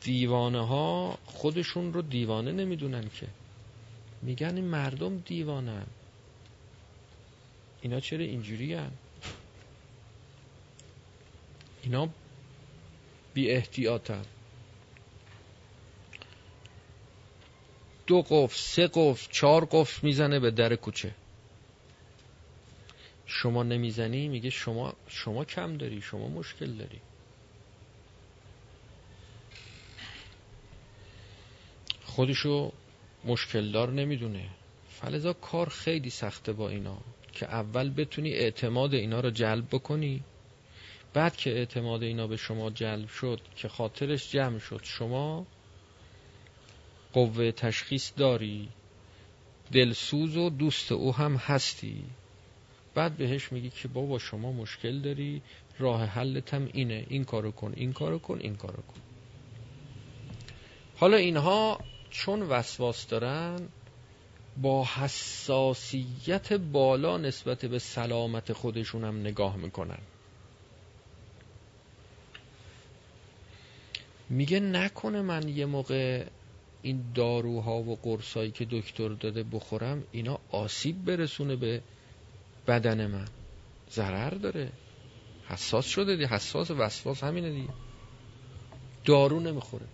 [0.00, 3.26] دیوانه ها خودشون رو دیوانه نمی‌دونن که.
[4.22, 5.86] میگن این مردم دیوانه
[7.82, 8.90] اینا چرا اینجوری هن؟
[11.82, 12.08] اینا
[13.34, 14.24] بی احتیاطن.
[18.06, 21.14] دو قفل سه قفل چهار قفل می‌زنه به در کوچه.
[23.26, 27.00] شما نمی‌زنی میگه شما شما کم داری شما مشکل داری.
[32.04, 32.72] خودشو
[33.24, 34.48] مشکل دار نمی‌دونه.
[34.90, 36.98] فلزا کار خیلی سخته با اینا
[37.32, 40.22] که اول بتونی اعتماد اینا رو جلب بکنی.
[41.14, 45.46] بعد که اعتماد اینا به شما جلب شد که خاطرش جمع شد شما
[47.12, 48.68] قوه تشخیص داری
[49.72, 52.04] دلسوز و دوست او هم هستی.
[52.94, 55.42] بعد بهش میگی که بابا شما مشکل داری
[55.78, 59.00] راه حلت هم اینه این کارو کن این کارو کن این کارو کن.
[60.96, 61.80] حالا اینها
[62.10, 63.68] چون وسواس دارن
[64.56, 69.98] با حساسیت بالا نسبت به سلامت خودشون هم نگاه می‌کنن.
[74.30, 76.26] میگه نکنه من یه موقع
[76.82, 81.82] این داروها و قرصایی که دکتر داده بخورم اینا آسیب برسونه به
[82.66, 83.28] بدن من.
[83.90, 84.72] ضرر داره.
[85.48, 86.24] حساس شده دی.
[86.24, 87.68] حساس وسواس همینه دیگه
[89.04, 89.86] دارو نمی‌خوره.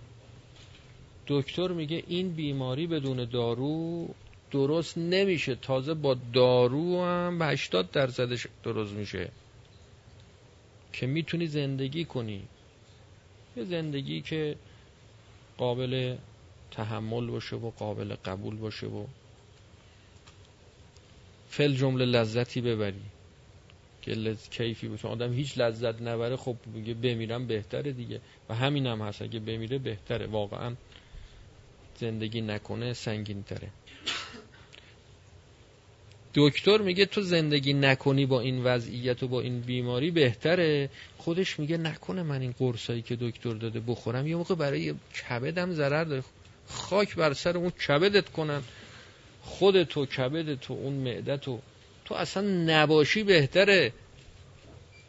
[1.26, 4.09] دکتر میگه این بیماری بدون دارو
[4.51, 5.55] درست نمیشه.
[5.55, 9.30] تازه با دارو هم به 80 درصدش درست میشه.
[10.93, 12.43] که می‌تونی زندگی کنی.
[13.57, 14.57] یه زندگی که
[15.59, 16.16] قابل
[16.70, 19.07] تحمل باشه و قابل قبول باشه و
[21.48, 23.02] فل جمله لذتی ببری.
[24.02, 24.48] که لز...
[24.48, 28.20] کیفی باشه آدم هیچ لذت نبره خب میگه بمیرم بهتره دیگه.
[28.48, 30.26] و همین هم هست اگه بمیره بهتره.
[30.26, 30.74] واقعا
[31.98, 33.70] زندگی نکنه سنگین تره
[36.39, 40.91] دکتر میگه تو زندگی نکنی با این وضعیت و با این بیماری بهتره.
[41.18, 44.26] خودش میگه نکنه من این قرصایی که دکتر داده بخورم.
[44.26, 44.95] یه موقع برای
[45.28, 46.22] کبدم ضرر داره.
[46.68, 48.62] خاک بر سر اون کبدت کنن.
[49.43, 51.61] خودتو کبدتو اون معدتو.
[52.05, 53.93] تو اصلا نباشی بهتره.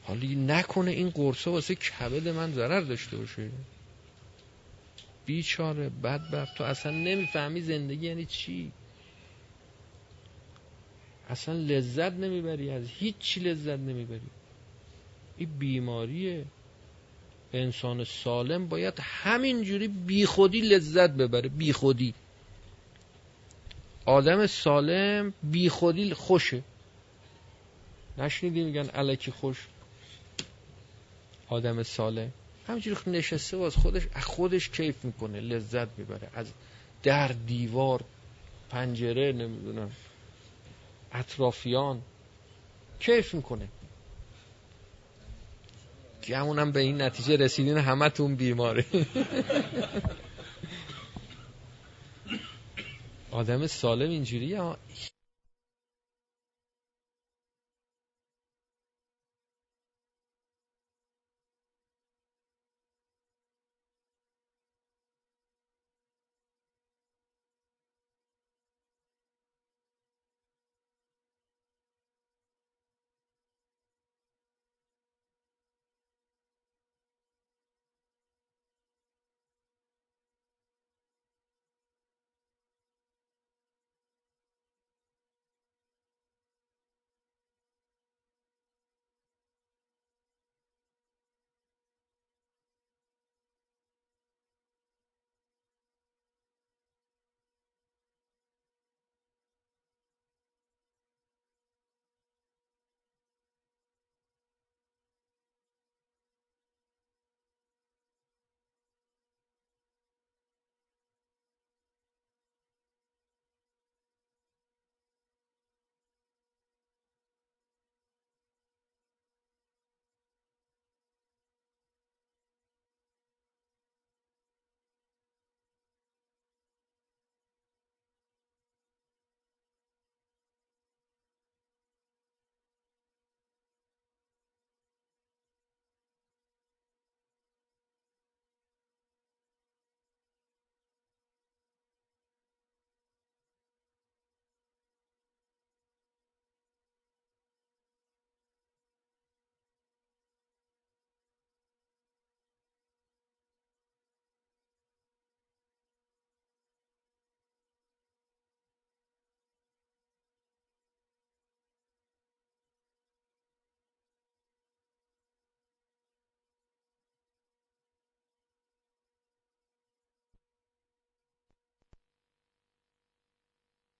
[0.03, 3.49] حالی نکنه این قرصا واسه کبد من ضرر داشته باشه.
[5.25, 6.57] بیچاره بدبخت.
[6.57, 8.71] تو اصلا نمی‌فهمی زندگی یعنی چی؟
[11.29, 14.29] اصلا لذت نمی‌بری از هیچ لذت نمی‌بری.
[15.37, 16.45] این بیماریه.
[17.53, 22.13] انسان سالم باید همینجوری بیخودی لذت ببره بیخودی.
[24.05, 26.63] آدم سالم بیخودی خوشه.
[28.17, 29.67] نشنیدی میگن علکی خوش؟
[31.47, 32.31] آدم سالم.
[32.67, 36.29] همینجوری نشسته و از خودش خودش کیف می‌کنه لذت می‌بره.
[36.33, 36.47] از
[37.03, 38.03] در دیوار
[38.69, 39.91] پنجره نمی‌دونم.
[41.11, 42.01] اطرافیان.
[42.99, 43.67] کیف می‌کنه؟
[46.21, 48.85] که همونم به این نتیجه رسیدین همه تون بیماره
[53.31, 54.55] آدم سالم اینجوری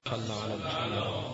[0.10, 1.27] صلی اللہ علیہ وسلم.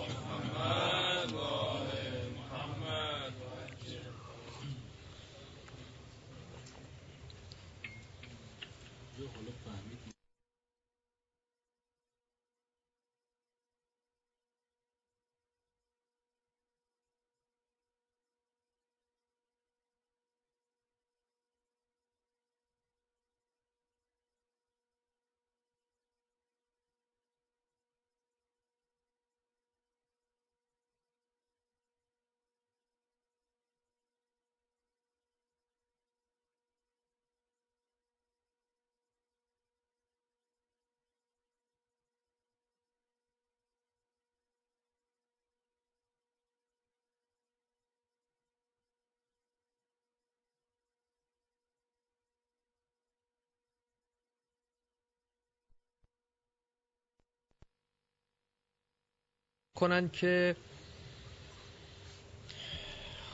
[59.83, 60.55] می‌کنن که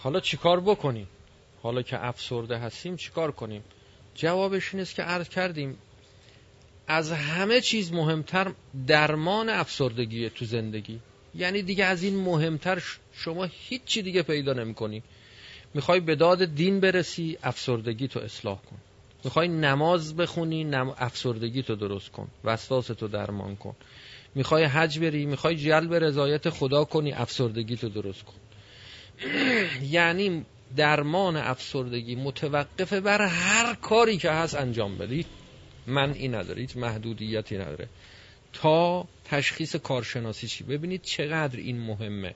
[0.03, 1.07] حالا چیکار بکنیم؟
[1.63, 3.63] حالا که افسرده هستیم چیکار کنیم؟
[4.15, 5.77] جوابش این که عرض کردیم
[6.87, 8.51] از همه چیز مهمتر
[8.87, 10.99] درمان افسردگی تو زندگی.
[11.35, 12.83] یعنی دیگه از این مهمتر
[13.13, 15.03] شما هیچی دیگه پیدا نمی کنی
[15.73, 18.77] می‌خوای به داد دین برسی افسردگی تو اصلاح کن.
[19.23, 20.95] می‌خوای نماز بخونی نم...
[20.97, 22.27] افسردگی تو درست کن.
[22.43, 23.75] وسواس تو درمان کن.
[24.35, 28.33] می‌خوای حج بری می‌خوای جلب رضایت خدا کنی افسردگی تو درست کن.
[29.91, 35.25] یعنی درمان افسردگی متوقفه بر هر کاری که هست انجام بدید
[35.87, 37.87] من این نداره هیچ محدودیتی نداره.
[38.53, 42.35] تا تشخیص کارشناسی چی؟ ببینید چقدر این مهمه.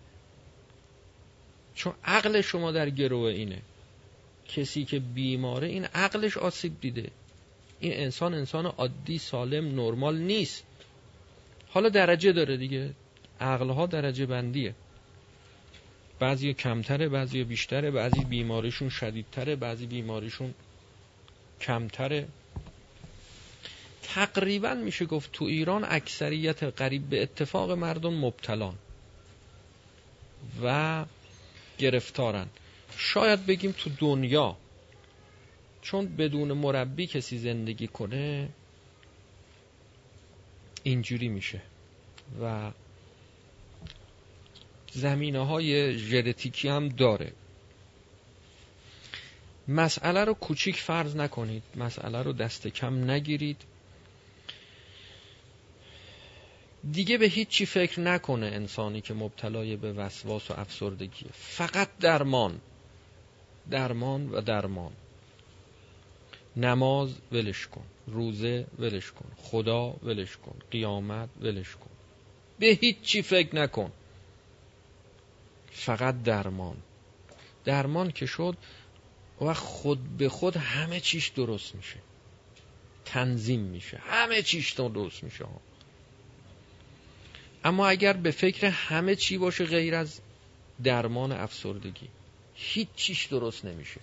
[1.76, 3.62] چون عقل شما در گروه اینه.
[4.48, 7.10] کسی که بیماره این عقلش آسیب دیده.
[7.80, 10.64] این انسان انسان عادی سالم نرمال نیست.
[11.74, 12.94] حالا درجه داره دیگه.
[13.40, 14.76] عقلها درجه بندیه.
[16.20, 20.54] بعضی کمتره بعضی بیشتره بعضی بیماریشون شدیدتره بعضی بیماریشون
[21.62, 22.28] کمتره.
[24.04, 28.76] تقریبا میشه گفت تو ایران اکثریت قریب به اتفاق مردم مبتلان
[30.64, 31.06] و
[31.78, 32.48] گرفتارن.
[32.98, 34.58] شاید بگیم تو دنیا
[35.82, 38.50] چون بدون مربی کسی زندگی کنه
[40.84, 41.62] اینجوری میشه.
[42.42, 42.72] و
[44.92, 47.34] زمینه های ژنتیکی هم داره.
[49.68, 51.64] مسئله رو کوچیک فرض نکنید.
[51.76, 53.62] مسئله رو دست کم نگیرید.
[56.92, 62.62] دیگه به هیچی فکر نکنه انسانی که مبتلای به وسواس و افسردگی فقط درمان.
[63.70, 64.92] درمان و درمان.
[66.58, 71.90] نماز ولش کن روزه ولش کن خدا ولش کن قیامت ولش کن.
[72.60, 73.92] به هیچی فکر نکن.
[75.72, 76.78] فقط درمان.
[77.66, 78.58] درمان که شد
[79.42, 82.00] و خود به خود همه چیش درست میشه.
[83.06, 83.98] تنظیم میشه.
[83.98, 85.46] همه چیش درست میشه
[87.64, 90.20] اما اگر به فکر همه چی باشه غیر از
[90.84, 92.08] درمان افسردگی
[92.56, 94.02] هیچ چیش درست نمیشه.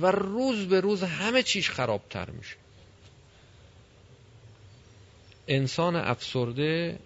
[0.00, 2.56] و روز به روز همه چیش خرابتر میشه.
[5.48, 6.98] انسان افسرده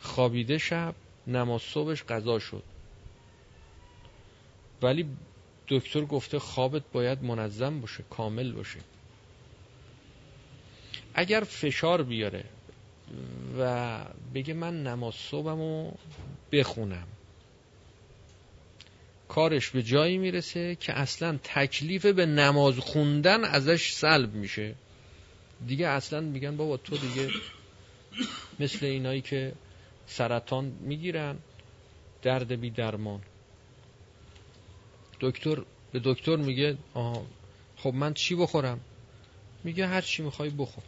[0.00, 0.94] خوابیده شب
[1.26, 2.62] نماز صبحش قضا شد.
[4.82, 5.06] ولی
[5.68, 8.80] دکتر گفته خوابت باید منظم باشه کامل باشه.
[11.14, 12.44] اگر فشار بیاره
[13.58, 15.92] و بگه من نماز صبحمو
[16.52, 17.06] بخونم
[19.30, 24.74] کارش به جایی می‌رسه که اصلا تکلیف به نماز خوندن ازش سلب میشه.
[25.66, 27.30] دیگه اصلا میگن بابا تو دیگه
[28.60, 29.52] مثل اینایی که
[30.06, 31.38] سرطان می‌گیرن
[32.22, 33.20] درد بی درمان.
[35.20, 35.56] دکتر
[35.92, 37.26] به دکتر میگه آها
[37.76, 38.80] خب من چی بخورم؟
[39.64, 40.84] میگه هر چی می‌خوای بخور.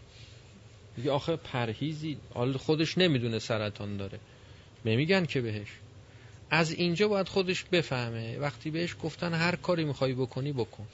[0.97, 4.21] میگه آخه پرهیزی حال خودش نمی‌دونه سرطان داره.
[4.85, 5.69] نمیگن که بهش.
[6.53, 8.39] از اینجا باید خودش بفهمه.
[8.39, 10.87] وقتی بهش گفتن هر کاری می‌خوای بکنی بکن.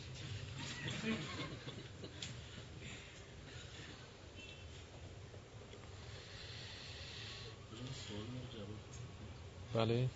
[9.74, 10.08] بله.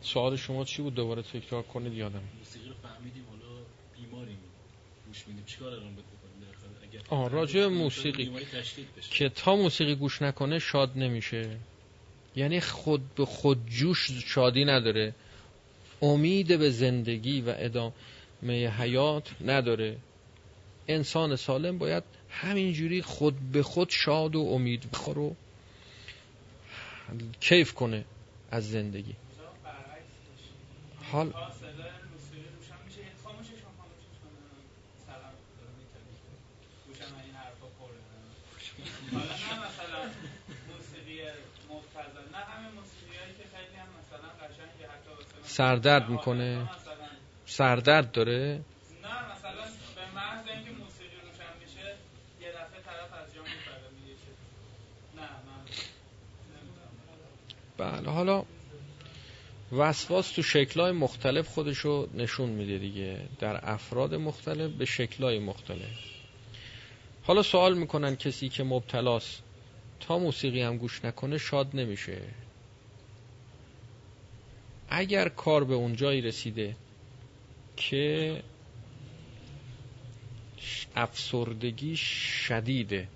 [0.00, 2.22] سوال شما چی بود؟ دوباره تکرار کنید یادم.
[2.38, 3.60] موسیقی رو فهمیدیم حالا
[3.96, 4.38] بیماریم.
[5.06, 5.44] گوش میدیم.
[5.44, 5.96] چیکار الان
[7.10, 8.30] آه راجع موسیقی.
[9.10, 11.58] که تا موسیقی گوش نکنه شاد نمیشه.
[12.38, 15.14] یعنی خود به خود جوش شادی نداره.
[16.02, 19.96] امید به زندگی و ادامه حیات نداره.
[20.88, 25.34] انسان سالم باید همینجوری خود به خود شاد و امید بخور
[27.40, 28.04] کیف کنه
[28.50, 29.14] از زندگی.
[31.12, 32.38] حال سردرد می‌کنه
[35.06, 35.78] سردرد داره
[39.42, 40.02] نه مثلا
[42.14, 43.64] به محض اینکه موسیقی روشن میشه یه دفعه
[44.10, 45.47] طرف از جا
[53.42, 54.16] میپره میگه
[55.16, 55.28] نه
[57.86, 58.44] من بله حالا
[59.72, 63.20] وسواس تو شکلهای مختلف خودشو نشون میده دیگه.
[63.38, 65.98] در افراد مختلف به شکلهای مختلف.
[67.22, 69.42] حالا سوال می‌کنن کسی که مبتلاست
[70.00, 72.22] تا موسیقی هم گوش نکنه شاد نمیشه.
[74.88, 76.76] اگر کار به اون جایی رسیده
[77.76, 78.42] که
[80.96, 83.08] افسردگی شدیده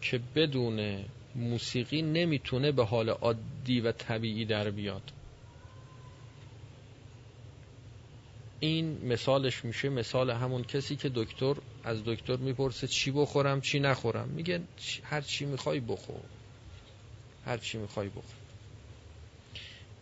[0.00, 5.02] که بدون موسیقی نمی‌تونه به حال عادی و طبیعی در بیاد.
[8.60, 14.28] این مثالش میشه مثال همون کسی که دکتر از دکتر می‌پرسه چی بخورم چی نخورم.
[14.28, 14.60] میگه
[15.02, 16.20] هر چی می‌خوای بخور.
[17.44, 18.41] هر چی می‌خوای بخور.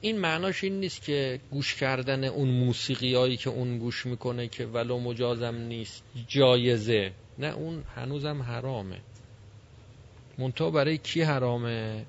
[0.00, 4.66] این معناش این نیست که گوش کردن اون موسیقی هایی که اون گوش می‌کنه که
[4.66, 7.12] ولو مجازم نیست جایزه.
[7.38, 9.00] نه اون هنوزم حرامه.
[10.38, 12.06] منتها برای کی حرامه؟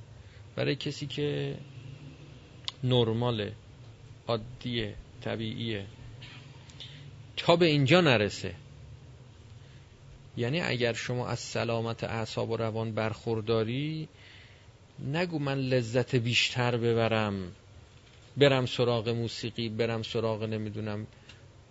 [0.55, 1.57] برای کسی که
[2.83, 3.53] نرماله
[4.27, 5.85] عادیه طبیعیه.
[7.37, 8.55] تا به اینجا نرسه.
[10.37, 14.07] یعنی اگر شما از سلامت اعصاب و روان برخورداری
[14.99, 17.51] نگو من لذت بیشتر ببرم.
[18.41, 21.07] برم سراغ موسیقی برم سراغ نمی‌دونم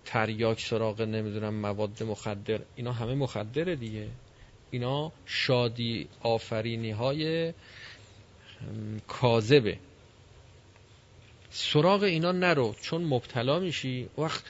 [0.05, 2.61] تریاک سراغ نمی‌دونم مواد مخدر.
[2.77, 4.09] اینا همه مخدره دیگه.
[4.71, 7.53] اینا شادی آفرینی های
[9.09, 9.79] کاذبه.
[11.51, 14.45] سراغ اینا نرو چون مبتلا میشی وقت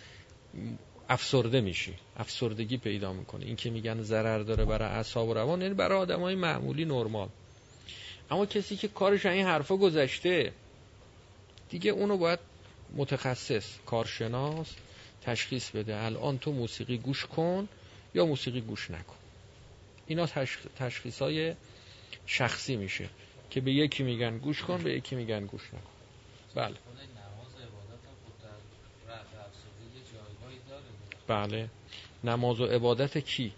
[1.08, 1.94] افسرده میشی.
[2.16, 3.46] افسردگی پیدا می‌کنه.
[3.46, 7.28] این که میگن ضرر داره برای اعصاب و روان یعنی برای آدم های معمولی نرمال.
[8.30, 10.52] اما کسی که کارش این حرفا گذشته
[11.70, 12.38] دیگه اونو باید
[12.96, 14.74] متخصص کارشناس
[15.22, 15.96] تشخیص بده.
[15.96, 17.68] الان تو موسیقی گوش کن
[18.14, 19.16] یا موسیقی گوش نکن.
[20.06, 20.26] اینا
[20.76, 21.54] تشخیص های
[22.26, 23.08] شخصی میشه
[23.50, 25.90] که به یکی میگن گوش کن به یکی میگن گوش نکن.
[26.54, 26.76] بله.
[31.26, 31.68] بله.
[32.24, 33.52] نماز و عبادت کی؟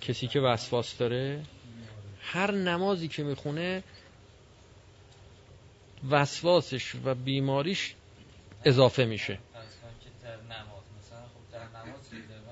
[0.00, 1.44] کسی که وسواس داره؟
[2.20, 3.82] هر نمازی که می‌خونه
[6.10, 7.94] وسواسش و بیماریش
[8.64, 9.38] اضافه میشه.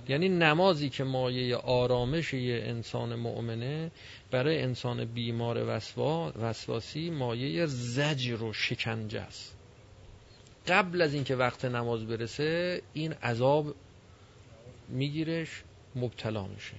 [0.09, 3.91] یعنی نمازی که مایه آرامش یه انسان مؤمنه
[4.31, 5.81] برای انسان بیمار
[6.37, 9.57] وسواسی مایه زجر و شکنجه است.
[10.69, 13.75] قبل از اینکه وقت نماز برسه این عذاب
[14.89, 15.63] میگیرش
[15.97, 16.75] مبتلا میشه.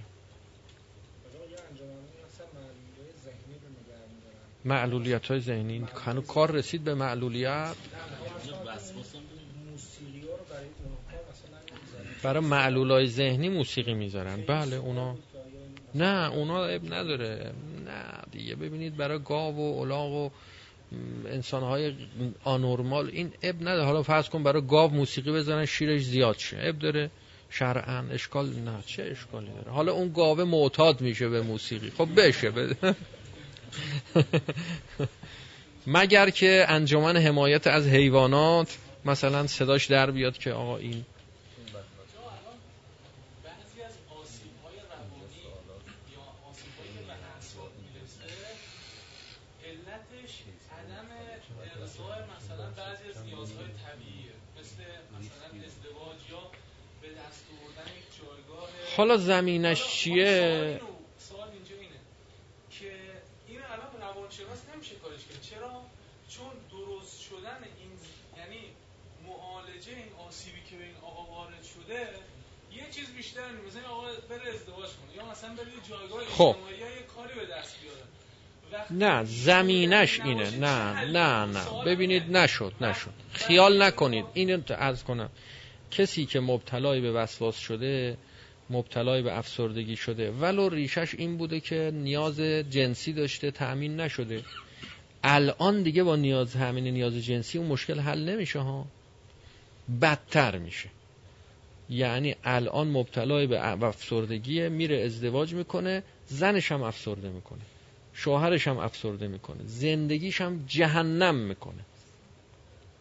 [4.64, 5.84] معلولیت های ذهنی.
[6.04, 7.74] هنو کار رسید به معلولیت؟
[12.22, 14.40] برای معلول های ذهنی موسیقی می‌ذارن.
[14.46, 15.16] بله اونا.
[15.94, 17.52] نه اونا اب نداره.
[17.86, 20.30] نه دیگه ببینید برای گاو و الاغ و
[21.26, 21.94] انسان های
[22.44, 23.84] آنورمال این اب نداره.
[23.84, 26.58] حالا فرض کن برای گاو موسیقی بزنن شیرش زیاد شه.
[26.60, 27.10] اب داره.
[27.50, 31.90] شرعا اشکال نه چه اشکالی داره؟ حالا اون گاوه معتاد میشه به موسیقی.
[31.90, 32.50] خب بشه
[35.86, 41.04] مگر که انجمن حمایت از حیوانات مثلا صداش در بیاد که آقا این
[58.96, 60.80] حالا زمینش چیه
[61.18, 61.94] سوال اینجا اینه
[62.70, 62.92] که
[63.48, 65.42] این الان روانشناس نمیشه کارش کرد.
[65.42, 65.82] چرا؟
[66.28, 67.90] چون درست شدن این
[68.38, 68.60] یعنی
[69.26, 72.08] معالجه این آسیبی که به این آقا وارد شده
[72.72, 76.56] یه چیز بیشتر نیست مثلا آقا بره ازدواج کنه یا مثلا بره جایگاه خب.
[76.80, 78.04] یا یه کاری به دست بیاره.
[78.90, 80.50] نه زمینش اینه.
[80.50, 81.84] نه نه نه.
[81.84, 83.12] ببینید نشد نشد.
[83.32, 84.26] خیال نکنید.
[84.34, 85.30] اینو از کنم.
[85.90, 88.16] کسی که مبتلای به وسواس شده
[88.70, 90.30] مبتلای به افسردگی شده.
[90.30, 94.44] ولو ریشش این بوده که نیاز جنسی داشته تأمین نشده.
[95.24, 98.86] الان دیگه با نیاز همین نیاز جنسی اون مشکل حل نمیشه ها.
[100.00, 100.88] بدتر میشه.
[101.90, 107.60] یعنی الان مبتلای به افسردگی میره ازدواج می‌کنه زنش هم افسرده می‌کنه.
[108.14, 109.60] شوهرش هم افسرده می‌کنه.
[109.64, 111.84] زندگیش هم جهنم می‌کنه.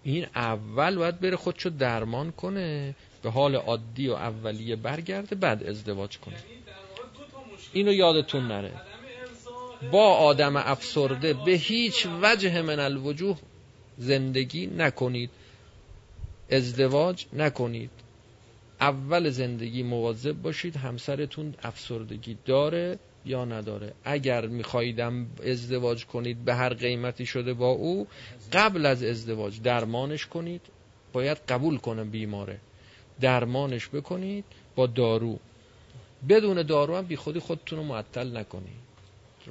[0.04, 2.96] این اول باید بره خودشو درمان کنه.
[3.24, 6.36] به حال عادی و اولیه برگرده بعد ازدواج کنه.
[7.74, 8.72] اینو یادتون نره.
[9.92, 13.38] با آدم افسرده به هیچ وجه من الوجوه
[13.98, 15.30] زندگی نکنید.
[16.52, 17.90] ازدواج نکنید.
[18.82, 23.94] اول زندگی مواظب باشید همسرتون افسردگی داره یا نداره.
[24.04, 28.08] اگر میخواهیدم ازدواج کنید به هر قیمتی شده با او
[28.54, 30.62] قبل از ازدواج درمانش کنید.
[31.14, 32.60] باید قبول کنه بیماره.
[33.24, 34.46] درمانش بکنید
[34.76, 35.40] با دارو.
[36.30, 38.84] بدون دارو هم بی خودی خودتون رو معطل نکنید.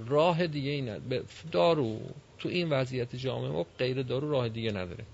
[0.07, 1.01] راه دیگه اینه
[1.53, 2.01] دارو
[2.39, 5.05] تو این وضعیت جامعه ما غیر دارو راه دیگه نداره.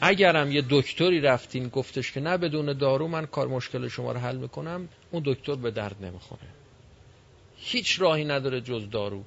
[0.00, 4.36] اگرم یه دکتری رفتین گفتش که نه بدون دارو من کار مشکل شما رو حل
[4.36, 6.48] می‌کنم اون دکتر به درد نمی‌خوره.
[7.56, 9.24] هیچ راهی نداره جز دارو.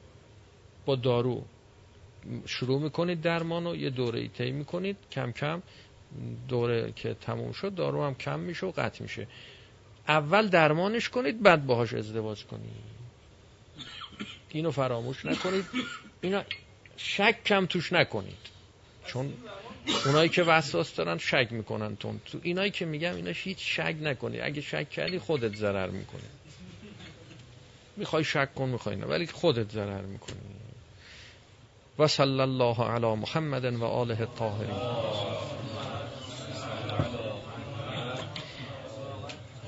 [0.86, 1.44] با دارو
[2.46, 5.62] شروع می‌کنید درمان و یه دوره ای طی می‌کنید کم کم
[6.48, 9.28] دوره که تموم شد دارو هم کم میشه و قطع میشه.
[10.08, 12.72] اول درمانش کنید بعد باهاش ازدواج کنید.
[14.50, 15.66] اینو فراموش نکنید.
[16.22, 16.44] اینا
[16.98, 18.38] شک کم توش نکنید.
[19.06, 19.34] چون
[20.06, 22.22] اونایی که وسواس دارن شک می‌کنن تون.
[22.26, 24.42] تو اینایی که میگم اینا هیچ شک نکنید.
[24.42, 26.22] اگه شک کردی خودت ضرر می‌کنی.
[27.98, 29.06] می‌خوای شک کن می‌خوای نه.
[29.06, 30.40] ولی خودت ضرر می‌کنی.
[32.00, 34.76] و صلی الله علی محمد و آله الطاهرین.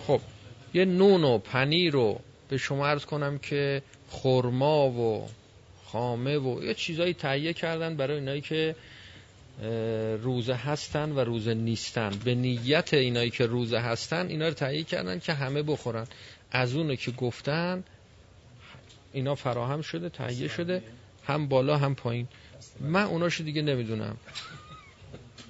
[0.07, 0.21] خب
[0.73, 2.19] یه نون و پنیر رو
[2.49, 5.29] به شما عرض کنم که خرما و
[5.85, 8.75] خامه و یه چیزایی تهیه کردن برای اینایی که
[10.21, 12.09] روزه هستن و روزه نیستن.
[12.25, 16.07] به نیت اینایی که روزه هستن اینا رو تهیه کردن که همه بخورن.
[16.51, 17.83] از اونو که گفتن
[19.13, 20.83] اینا فراهم شده تهیه شده.
[21.27, 22.27] هم بالا هم پایین.
[22.79, 24.17] من اوناشو دیگه نمی‌دونم.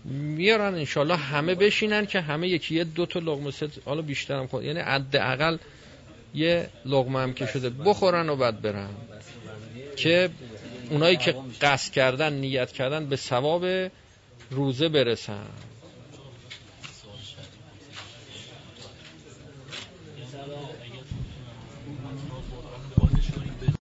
[0.06, 4.64] میارن انشالله همه بشینن که همه یکی یه دو تا لغمه ست حالا بیشترم خود
[4.64, 5.58] یعنی حداقل
[6.34, 8.90] یه لغمه هم که شده بخورن و بعد برن.
[9.96, 10.30] که
[10.90, 13.92] اونایی که قصد کردن نیت کردن به ثواب
[14.52, 15.46] روزه برسن.